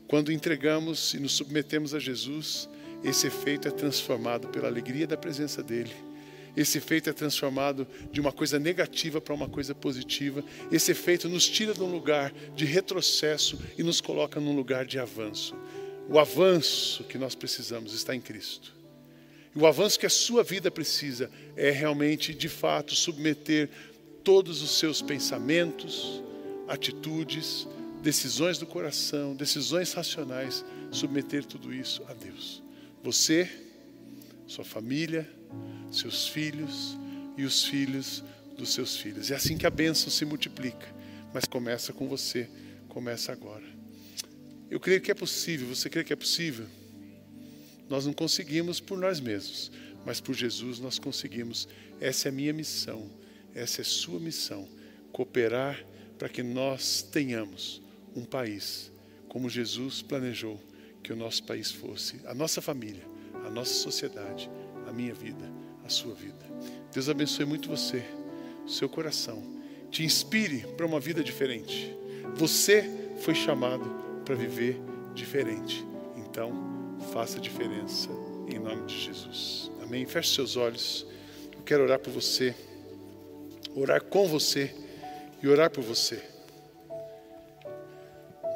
quando 0.08 0.32
entregamos 0.32 1.14
e 1.14 1.20
nos 1.20 1.32
submetemos 1.32 1.94
a 1.94 2.00
Jesus, 2.00 2.68
esse 3.04 3.28
efeito 3.28 3.68
é 3.68 3.70
transformado 3.70 4.48
pela 4.48 4.66
alegria 4.66 5.06
da 5.06 5.16
presença 5.16 5.62
dEle. 5.62 5.92
Esse 6.56 6.78
efeito 6.78 7.08
é 7.08 7.12
transformado 7.12 7.86
de 8.10 8.20
uma 8.20 8.32
coisa 8.32 8.58
negativa 8.58 9.20
para 9.20 9.34
uma 9.34 9.48
coisa 9.48 9.72
positiva. 9.72 10.42
Esse 10.72 10.90
efeito 10.90 11.28
nos 11.28 11.48
tira 11.48 11.72
de 11.72 11.82
um 11.82 11.90
lugar 11.90 12.32
de 12.56 12.64
retrocesso 12.64 13.56
e 13.78 13.84
nos 13.84 14.00
coloca 14.00 14.40
num 14.40 14.54
lugar 14.54 14.84
de 14.84 14.98
avanço. 14.98 15.54
O 16.08 16.18
avanço 16.18 17.04
que 17.04 17.16
nós 17.16 17.36
precisamos 17.36 17.94
está 17.94 18.16
em 18.16 18.20
Cristo. 18.20 18.79
E 19.54 19.58
o 19.58 19.66
avanço 19.66 19.98
que 19.98 20.06
a 20.06 20.10
sua 20.10 20.42
vida 20.42 20.70
precisa 20.70 21.30
é 21.56 21.70
realmente, 21.70 22.32
de 22.32 22.48
fato, 22.48 22.94
submeter 22.94 23.68
todos 24.22 24.62
os 24.62 24.78
seus 24.78 25.02
pensamentos, 25.02 26.22
atitudes, 26.68 27.66
decisões 28.02 28.58
do 28.58 28.66
coração, 28.66 29.34
decisões 29.34 29.92
racionais, 29.92 30.64
submeter 30.90 31.44
tudo 31.44 31.74
isso 31.74 32.02
a 32.08 32.14
Deus. 32.14 32.62
Você, 33.02 33.48
sua 34.46 34.64
família, 34.64 35.28
seus 35.90 36.28
filhos 36.28 36.96
e 37.36 37.44
os 37.44 37.64
filhos 37.64 38.22
dos 38.56 38.72
seus 38.72 38.96
filhos. 38.96 39.30
É 39.30 39.34
assim 39.34 39.56
que 39.56 39.66
a 39.66 39.70
bênção 39.70 40.10
se 40.10 40.24
multiplica, 40.24 40.86
mas 41.32 41.44
começa 41.44 41.92
com 41.92 42.06
você, 42.08 42.48
começa 42.88 43.32
agora. 43.32 43.64
Eu 44.70 44.78
creio 44.78 45.00
que 45.00 45.10
é 45.10 45.14
possível, 45.14 45.66
você 45.68 45.90
crê 45.90 46.04
que 46.04 46.12
é 46.12 46.16
possível? 46.16 46.66
Nós 47.90 48.06
não 48.06 48.12
conseguimos 48.12 48.78
por 48.78 48.96
nós 48.96 49.18
mesmos, 49.18 49.72
mas 50.06 50.20
por 50.20 50.32
Jesus 50.32 50.78
nós 50.78 50.96
conseguimos. 50.96 51.68
Essa 52.00 52.28
é 52.28 52.30
a 52.30 52.32
minha 52.32 52.52
missão, 52.52 53.10
essa 53.52 53.80
é 53.80 53.82
a 53.82 53.84
sua 53.84 54.20
missão. 54.20 54.66
Cooperar 55.12 55.84
para 56.16 56.28
que 56.28 56.40
nós 56.40 57.02
tenhamos 57.02 57.82
um 58.14 58.24
país 58.24 58.92
como 59.28 59.50
Jesus 59.50 60.02
planejou 60.02 60.60
que 61.02 61.12
o 61.12 61.16
nosso 61.16 61.42
país 61.42 61.70
fosse, 61.70 62.20
a 62.26 62.34
nossa 62.34 62.60
família, 62.62 63.02
a 63.44 63.50
nossa 63.50 63.74
sociedade, 63.74 64.48
a 64.86 64.92
minha 64.92 65.14
vida, 65.14 65.50
a 65.84 65.88
sua 65.88 66.14
vida. 66.14 66.46
Deus 66.92 67.08
abençoe 67.08 67.44
muito 67.44 67.68
você, 67.68 68.04
o 68.64 68.68
seu 68.68 68.88
coração, 68.88 69.42
te 69.90 70.04
inspire 70.04 70.66
para 70.76 70.86
uma 70.86 71.00
vida 71.00 71.24
diferente. 71.24 71.92
Você 72.36 72.88
foi 73.20 73.34
chamado 73.34 73.84
para 74.24 74.34
viver 74.34 74.80
diferente. 75.14 75.84
Então, 76.16 76.69
faça 77.12 77.40
diferença 77.40 78.08
em 78.48 78.58
nome 78.58 78.86
de 78.86 78.98
Jesus. 78.98 79.70
Amém. 79.82 80.06
Feche 80.06 80.34
seus 80.34 80.56
olhos. 80.56 81.06
Eu 81.52 81.62
quero 81.62 81.82
orar 81.82 81.98
por 81.98 82.12
você, 82.12 82.54
orar 83.74 84.02
com 84.02 84.26
você 84.28 84.74
e 85.42 85.48
orar 85.48 85.70
por 85.70 85.82
você. 85.82 86.22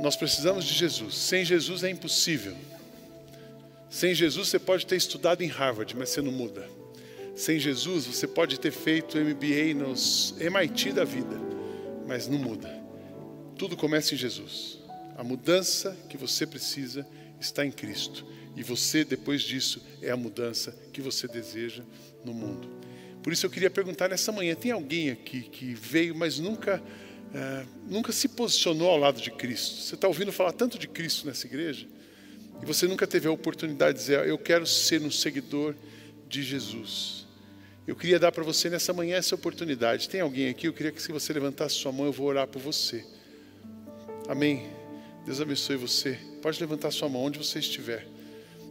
Nós 0.00 0.16
precisamos 0.16 0.64
de 0.64 0.74
Jesus. 0.74 1.14
Sem 1.14 1.44
Jesus 1.44 1.82
é 1.82 1.90
impossível. 1.90 2.54
Sem 3.88 4.14
Jesus 4.14 4.48
você 4.48 4.58
pode 4.58 4.86
ter 4.86 4.96
estudado 4.96 5.42
em 5.42 5.48
Harvard, 5.48 5.96
mas 5.96 6.10
você 6.10 6.20
não 6.20 6.32
muda. 6.32 6.68
Sem 7.36 7.58
Jesus 7.58 8.06
você 8.06 8.26
pode 8.26 8.58
ter 8.58 8.70
feito 8.70 9.18
MBA 9.18 9.74
nos 9.74 10.34
MIT 10.40 10.92
da 10.92 11.04
vida, 11.04 11.36
mas 12.06 12.26
não 12.26 12.38
muda. 12.38 12.68
Tudo 13.56 13.76
começa 13.76 14.14
em 14.14 14.18
Jesus. 14.18 14.78
A 15.16 15.22
mudança 15.22 15.96
que 16.08 16.16
você 16.16 16.44
precisa 16.44 17.06
está 17.40 17.64
em 17.64 17.70
Cristo. 17.70 18.26
E 18.56 18.62
você, 18.62 19.04
depois 19.04 19.42
disso, 19.42 19.82
é 20.00 20.10
a 20.10 20.16
mudança 20.16 20.76
que 20.92 21.00
você 21.00 21.26
deseja 21.26 21.82
no 22.24 22.32
mundo. 22.32 22.68
Por 23.22 23.32
isso 23.32 23.46
eu 23.46 23.50
queria 23.50 23.70
perguntar 23.70 24.08
nessa 24.08 24.30
manhã: 24.30 24.54
tem 24.54 24.70
alguém 24.70 25.10
aqui 25.10 25.42
que 25.42 25.74
veio, 25.74 26.14
mas 26.14 26.38
nunca, 26.38 26.80
uh, 26.80 27.68
nunca 27.88 28.12
se 28.12 28.28
posicionou 28.28 28.90
ao 28.90 28.98
lado 28.98 29.20
de 29.20 29.30
Cristo? 29.30 29.80
Você 29.82 29.94
está 29.94 30.06
ouvindo 30.06 30.30
falar 30.30 30.52
tanto 30.52 30.78
de 30.78 30.86
Cristo 30.86 31.26
nessa 31.26 31.46
igreja? 31.46 31.86
E 32.62 32.66
você 32.66 32.86
nunca 32.86 33.06
teve 33.06 33.26
a 33.26 33.30
oportunidade 33.30 33.98
de 33.98 34.04
dizer: 34.04 34.26
Eu 34.26 34.38
quero 34.38 34.66
ser 34.66 35.02
um 35.02 35.10
seguidor 35.10 35.74
de 36.28 36.42
Jesus. 36.42 37.26
Eu 37.86 37.96
queria 37.96 38.18
dar 38.18 38.32
para 38.32 38.42
você 38.42 38.70
nessa 38.70 38.92
manhã 38.92 39.16
essa 39.16 39.34
oportunidade. 39.34 40.08
Tem 40.08 40.20
alguém 40.20 40.48
aqui? 40.48 40.68
Eu 40.68 40.72
queria 40.72 40.92
que 40.92 41.02
se 41.02 41.12
você 41.12 41.32
levantasse 41.32 41.74
sua 41.74 41.92
mão, 41.92 42.06
eu 42.06 42.12
vou 42.12 42.26
orar 42.26 42.46
por 42.46 42.60
você. 42.60 43.04
Amém. 44.28 44.83
Deus 45.24 45.40
abençoe 45.40 45.76
você. 45.76 46.18
Pode 46.42 46.60
levantar 46.60 46.90
sua 46.90 47.08
mão 47.08 47.22
onde 47.22 47.38
você 47.38 47.58
estiver. 47.58 48.06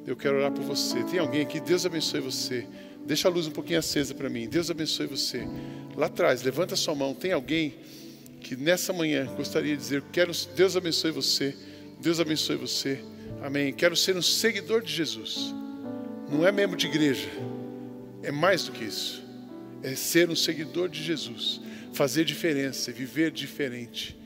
Eu 0.05 0.15
quero 0.15 0.37
orar 0.37 0.51
por 0.51 0.63
você. 0.63 1.03
Tem 1.03 1.19
alguém 1.19 1.41
aqui? 1.41 1.59
Deus 1.59 1.85
abençoe 1.85 2.19
você. 2.19 2.67
Deixa 3.05 3.27
a 3.27 3.31
luz 3.31 3.47
um 3.47 3.51
pouquinho 3.51 3.79
acesa 3.79 4.13
para 4.13 4.29
mim. 4.29 4.47
Deus 4.47 4.69
abençoe 4.69 5.07
você. 5.07 5.47
Lá 5.95 6.05
atrás, 6.05 6.43
levanta 6.43 6.75
sua 6.75 6.93
mão. 6.93 7.13
Tem 7.13 7.31
alguém 7.31 7.75
que 8.41 8.55
nessa 8.55 8.93
manhã 8.93 9.25
gostaria 9.35 9.75
de 9.75 9.81
dizer: 9.81 10.03
quero, 10.11 10.31
Deus 10.55 10.77
abençoe 10.77 11.11
você. 11.11 11.55
Deus 11.99 12.19
abençoe 12.19 12.55
você. 12.55 13.03
Amém. 13.41 13.73
Quero 13.73 13.95
ser 13.95 14.15
um 14.15 14.21
seguidor 14.21 14.81
de 14.81 14.93
Jesus. 14.93 15.53
Não 16.29 16.45
é 16.45 16.51
membro 16.51 16.77
de 16.77 16.87
igreja. 16.87 17.29
É 18.21 18.31
mais 18.31 18.65
do 18.65 18.71
que 18.71 18.83
isso. 18.83 19.23
É 19.81 19.95
ser 19.95 20.29
um 20.29 20.35
seguidor 20.35 20.87
de 20.87 21.03
Jesus. 21.03 21.59
Fazer 21.93 22.23
diferença, 22.25 22.91
viver 22.91 23.31
diferente. 23.31 24.17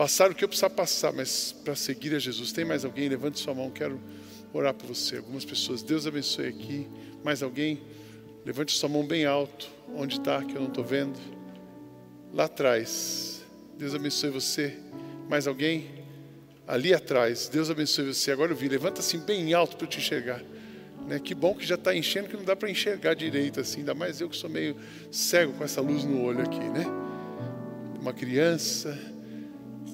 Passar 0.00 0.30
o 0.30 0.34
que 0.34 0.42
eu 0.42 0.48
precisar 0.48 0.70
passar, 0.70 1.12
mas 1.12 1.52
para 1.62 1.76
seguir 1.76 2.14
a 2.14 2.18
Jesus. 2.18 2.52
Tem 2.52 2.64
mais 2.64 2.86
alguém? 2.86 3.06
Levante 3.06 3.38
sua 3.38 3.54
mão. 3.54 3.68
Quero 3.68 4.00
orar 4.50 4.72
por 4.72 4.86
você. 4.86 5.18
Algumas 5.18 5.44
pessoas, 5.44 5.82
Deus 5.82 6.06
abençoe 6.06 6.46
aqui. 6.46 6.88
Mais 7.22 7.42
alguém? 7.42 7.82
Levante 8.42 8.72
sua 8.72 8.88
mão 8.88 9.06
bem 9.06 9.26
alto. 9.26 9.68
Onde 9.94 10.16
está, 10.16 10.42
que 10.42 10.54
eu 10.54 10.60
não 10.62 10.68
estou 10.68 10.82
vendo? 10.82 11.18
Lá 12.32 12.44
atrás. 12.44 13.42
Deus 13.76 13.94
abençoe 13.94 14.30
você. 14.30 14.74
Mais 15.28 15.46
alguém? 15.46 15.90
Ali 16.66 16.94
atrás. 16.94 17.50
Deus 17.52 17.68
abençoe 17.68 18.06
você. 18.06 18.32
Agora 18.32 18.52
eu 18.52 18.56
vi. 18.56 18.70
Levanta 18.70 19.00
assim 19.00 19.18
bem 19.18 19.52
alto 19.52 19.76
para 19.76 19.84
eu 19.84 19.90
te 19.90 19.98
enxergar. 19.98 20.42
Né? 21.06 21.18
Que 21.18 21.34
bom 21.34 21.54
que 21.54 21.66
já 21.66 21.74
está 21.74 21.94
enchendo, 21.94 22.26
que 22.26 22.38
não 22.38 22.44
dá 22.44 22.56
para 22.56 22.70
enxergar 22.70 23.12
direito 23.12 23.60
assim. 23.60 23.80
Ainda 23.80 23.94
mais 23.94 24.18
eu 24.18 24.30
que 24.30 24.36
sou 24.38 24.48
meio 24.48 24.76
cego 25.12 25.52
com 25.52 25.62
essa 25.62 25.82
luz 25.82 26.04
no 26.04 26.22
olho 26.22 26.40
aqui, 26.40 26.58
né? 26.70 26.86
Uma 28.00 28.14
criança, 28.14 28.98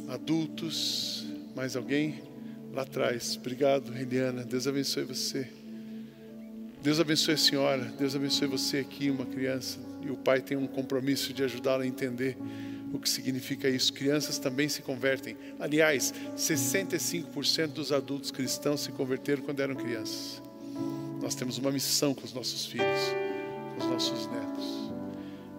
adultos, 0.08 1.26
mais 1.54 1.76
alguém? 1.76 2.26
lá 2.76 2.82
atrás. 2.82 3.36
Obrigado, 3.40 3.96
Eliana. 3.96 4.44
Deus 4.44 4.66
abençoe 4.66 5.04
você. 5.04 5.48
Deus 6.82 7.00
abençoe 7.00 7.34
a 7.34 7.38
senhora. 7.38 7.82
Deus 7.98 8.14
abençoe 8.14 8.46
você 8.46 8.78
aqui, 8.78 9.10
uma 9.10 9.24
criança. 9.24 9.78
E 10.02 10.10
o 10.10 10.16
pai 10.16 10.42
tem 10.42 10.58
um 10.58 10.66
compromisso 10.66 11.32
de 11.32 11.42
ajudá-la 11.42 11.84
a 11.84 11.86
entender 11.86 12.36
o 12.92 12.98
que 12.98 13.08
significa 13.08 13.68
isso. 13.68 13.92
Crianças 13.94 14.38
também 14.38 14.68
se 14.68 14.82
convertem. 14.82 15.36
Aliás, 15.58 16.12
65% 16.36 17.68
dos 17.68 17.90
adultos 17.90 18.30
cristãos 18.30 18.82
se 18.82 18.92
converteram 18.92 19.42
quando 19.42 19.60
eram 19.60 19.74
crianças. 19.74 20.42
Nós 21.20 21.34
temos 21.34 21.56
uma 21.56 21.72
missão 21.72 22.14
com 22.14 22.24
os 22.24 22.34
nossos 22.34 22.66
filhos, 22.66 23.00
com 23.74 23.84
os 23.84 23.90
nossos 23.90 24.26
netos. 24.26 24.75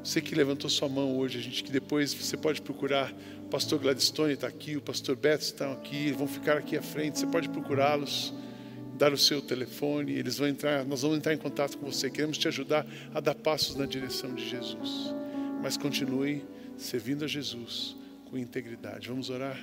Você 0.07 0.21
que 0.21 0.33
levantou 0.33 0.69
sua 0.69 0.87
mão 0.87 1.17
hoje, 1.17 1.37
a 1.37 1.41
gente 1.41 1.61
que 1.61 1.69
depois 1.69 2.13
você 2.13 2.37
pode 2.37 2.61
procurar 2.61 3.13
o 3.41 3.49
pastor 3.49 3.77
Gladstone 3.77 4.35
está 4.35 4.47
aqui, 4.47 4.77
o 4.77 4.81
pastor 4.81 5.17
Beto 5.17 5.43
está 5.43 5.69
aqui, 5.69 6.13
vão 6.13 6.25
ficar 6.25 6.55
aqui 6.55 6.77
à 6.77 6.81
frente. 6.81 7.19
Você 7.19 7.27
pode 7.27 7.49
procurá-los, 7.49 8.33
dar 8.97 9.11
o 9.11 9.17
seu 9.17 9.41
telefone, 9.41 10.13
eles 10.13 10.37
vão 10.37 10.47
entrar, 10.47 10.85
nós 10.85 11.01
vamos 11.01 11.17
entrar 11.17 11.33
em 11.33 11.37
contato 11.37 11.77
com 11.77 11.85
você. 11.91 12.09
Queremos 12.09 12.37
te 12.37 12.47
ajudar 12.47 12.87
a 13.13 13.19
dar 13.19 13.35
passos 13.35 13.75
na 13.75 13.85
direção 13.85 14.33
de 14.33 14.49
Jesus. 14.49 15.13
Mas 15.61 15.75
continue 15.75 16.41
servindo 16.77 17.25
a 17.25 17.27
Jesus 17.27 17.97
com 18.31 18.37
integridade. 18.37 19.09
Vamos 19.09 19.29
orar? 19.29 19.59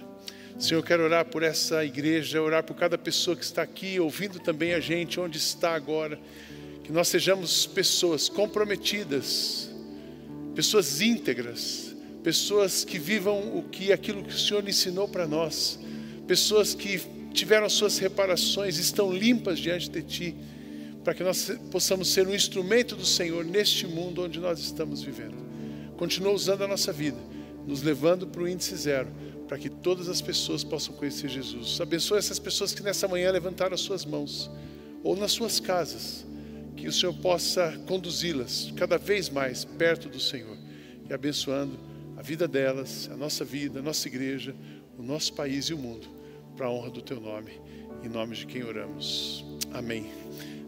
Senhor, 0.58 0.80
eu 0.80 0.84
quero 0.84 1.04
orar 1.04 1.24
por 1.24 1.42
essa 1.42 1.82
igreja, 1.86 2.42
orar 2.42 2.62
por 2.62 2.76
cada 2.76 2.98
pessoa 2.98 3.34
que 3.34 3.44
está 3.44 3.62
aqui, 3.62 3.98
ouvindo 3.98 4.38
também 4.38 4.74
a 4.74 4.80
gente, 4.80 5.18
onde 5.18 5.38
está 5.38 5.74
agora. 5.74 6.20
Que 6.82 6.92
nós 6.92 7.08
sejamos 7.08 7.64
pessoas 7.64 8.28
comprometidas, 8.28 9.72
pessoas 10.54 11.00
íntegras, 11.00 11.94
pessoas 12.22 12.84
que 12.84 12.98
vivam 12.98 13.58
o 13.58 13.62
que 13.62 13.92
aquilo 13.92 14.22
que 14.22 14.34
o 14.34 14.38
Senhor 14.38 14.66
ensinou 14.68 15.08
para 15.08 15.26
nós, 15.26 15.78
pessoas 16.26 16.74
que 16.74 17.00
tiveram 17.32 17.68
suas 17.68 17.98
reparações, 17.98 18.78
estão 18.78 19.12
limpas 19.12 19.58
diante 19.58 19.90
de 19.90 20.02
Ti, 20.02 20.34
para 21.02 21.12
que 21.12 21.22
nós 21.22 21.50
possamos 21.70 22.08
ser 22.08 22.26
um 22.26 22.34
instrumento 22.34 22.96
do 22.96 23.04
Senhor 23.04 23.44
neste 23.44 23.86
mundo 23.86 24.22
onde 24.22 24.40
nós 24.40 24.58
estamos 24.58 25.02
vivendo. 25.02 25.36
Continua 25.96 26.32
usando 26.32 26.62
a 26.62 26.68
nossa 26.68 26.92
vida, 26.92 27.18
nos 27.66 27.82
levando 27.82 28.26
para 28.26 28.42
o 28.42 28.48
índice 28.48 28.74
zero, 28.76 29.08
para 29.46 29.58
que 29.58 29.68
todas 29.68 30.08
as 30.08 30.22
pessoas 30.22 30.64
possam 30.64 30.94
conhecer 30.94 31.28
Jesus. 31.28 31.78
Abençoe 31.80 32.18
essas 32.18 32.38
pessoas 32.38 32.72
que 32.72 32.82
nessa 32.82 33.06
manhã 33.06 33.30
levantaram 33.30 33.74
as 33.74 33.80
suas 33.80 34.04
mãos, 34.04 34.50
ou 35.02 35.14
nas 35.14 35.32
suas 35.32 35.60
casas, 35.60 36.24
que 36.76 36.88
o 36.88 36.92
Senhor 36.92 37.14
possa 37.14 37.72
conduzi-las 37.86 38.72
cada 38.76 38.98
vez 38.98 39.28
mais 39.28 39.64
perto 39.64 40.08
do 40.08 40.20
Senhor 40.20 40.56
e 41.08 41.12
abençoando 41.12 41.78
a 42.16 42.22
vida 42.22 42.46
delas, 42.46 43.08
a 43.12 43.16
nossa 43.16 43.44
vida, 43.44 43.80
a 43.80 43.82
nossa 43.82 44.08
igreja, 44.08 44.54
o 44.98 45.02
nosso 45.02 45.32
país 45.34 45.66
e 45.66 45.74
o 45.74 45.78
mundo, 45.78 46.06
para 46.56 46.66
a 46.66 46.70
honra 46.70 46.90
do 46.90 47.02
Teu 47.02 47.20
nome, 47.20 47.60
em 48.02 48.08
nome 48.08 48.36
de 48.36 48.46
quem 48.46 48.62
oramos. 48.62 49.44
Amém. 49.72 50.10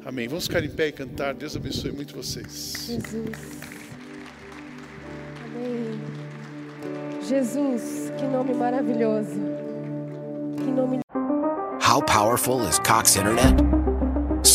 Amém. 0.05 0.29
Vamos 0.29 0.47
ficar 0.47 0.65
em 0.65 0.71
pé 0.71 0.89
e 0.89 0.93
cantar. 0.93 1.35
Deus 1.35 1.57
abençoe 1.57 1.93
muito 1.93 2.15
vocês. 2.15 2.87
Jesus. 2.87 3.61
Amém. 5.45 6.17
Jesus, 7.29 8.13
que 8.17 8.25
nome 8.27 8.55
maravilhoso. 8.55 9.41
Que 10.57 10.71
nome 10.71 11.01
How 11.81 12.03
powerful 12.03 12.63
is 12.69 12.79
Cox 12.81 13.17
Internet? 13.17 13.76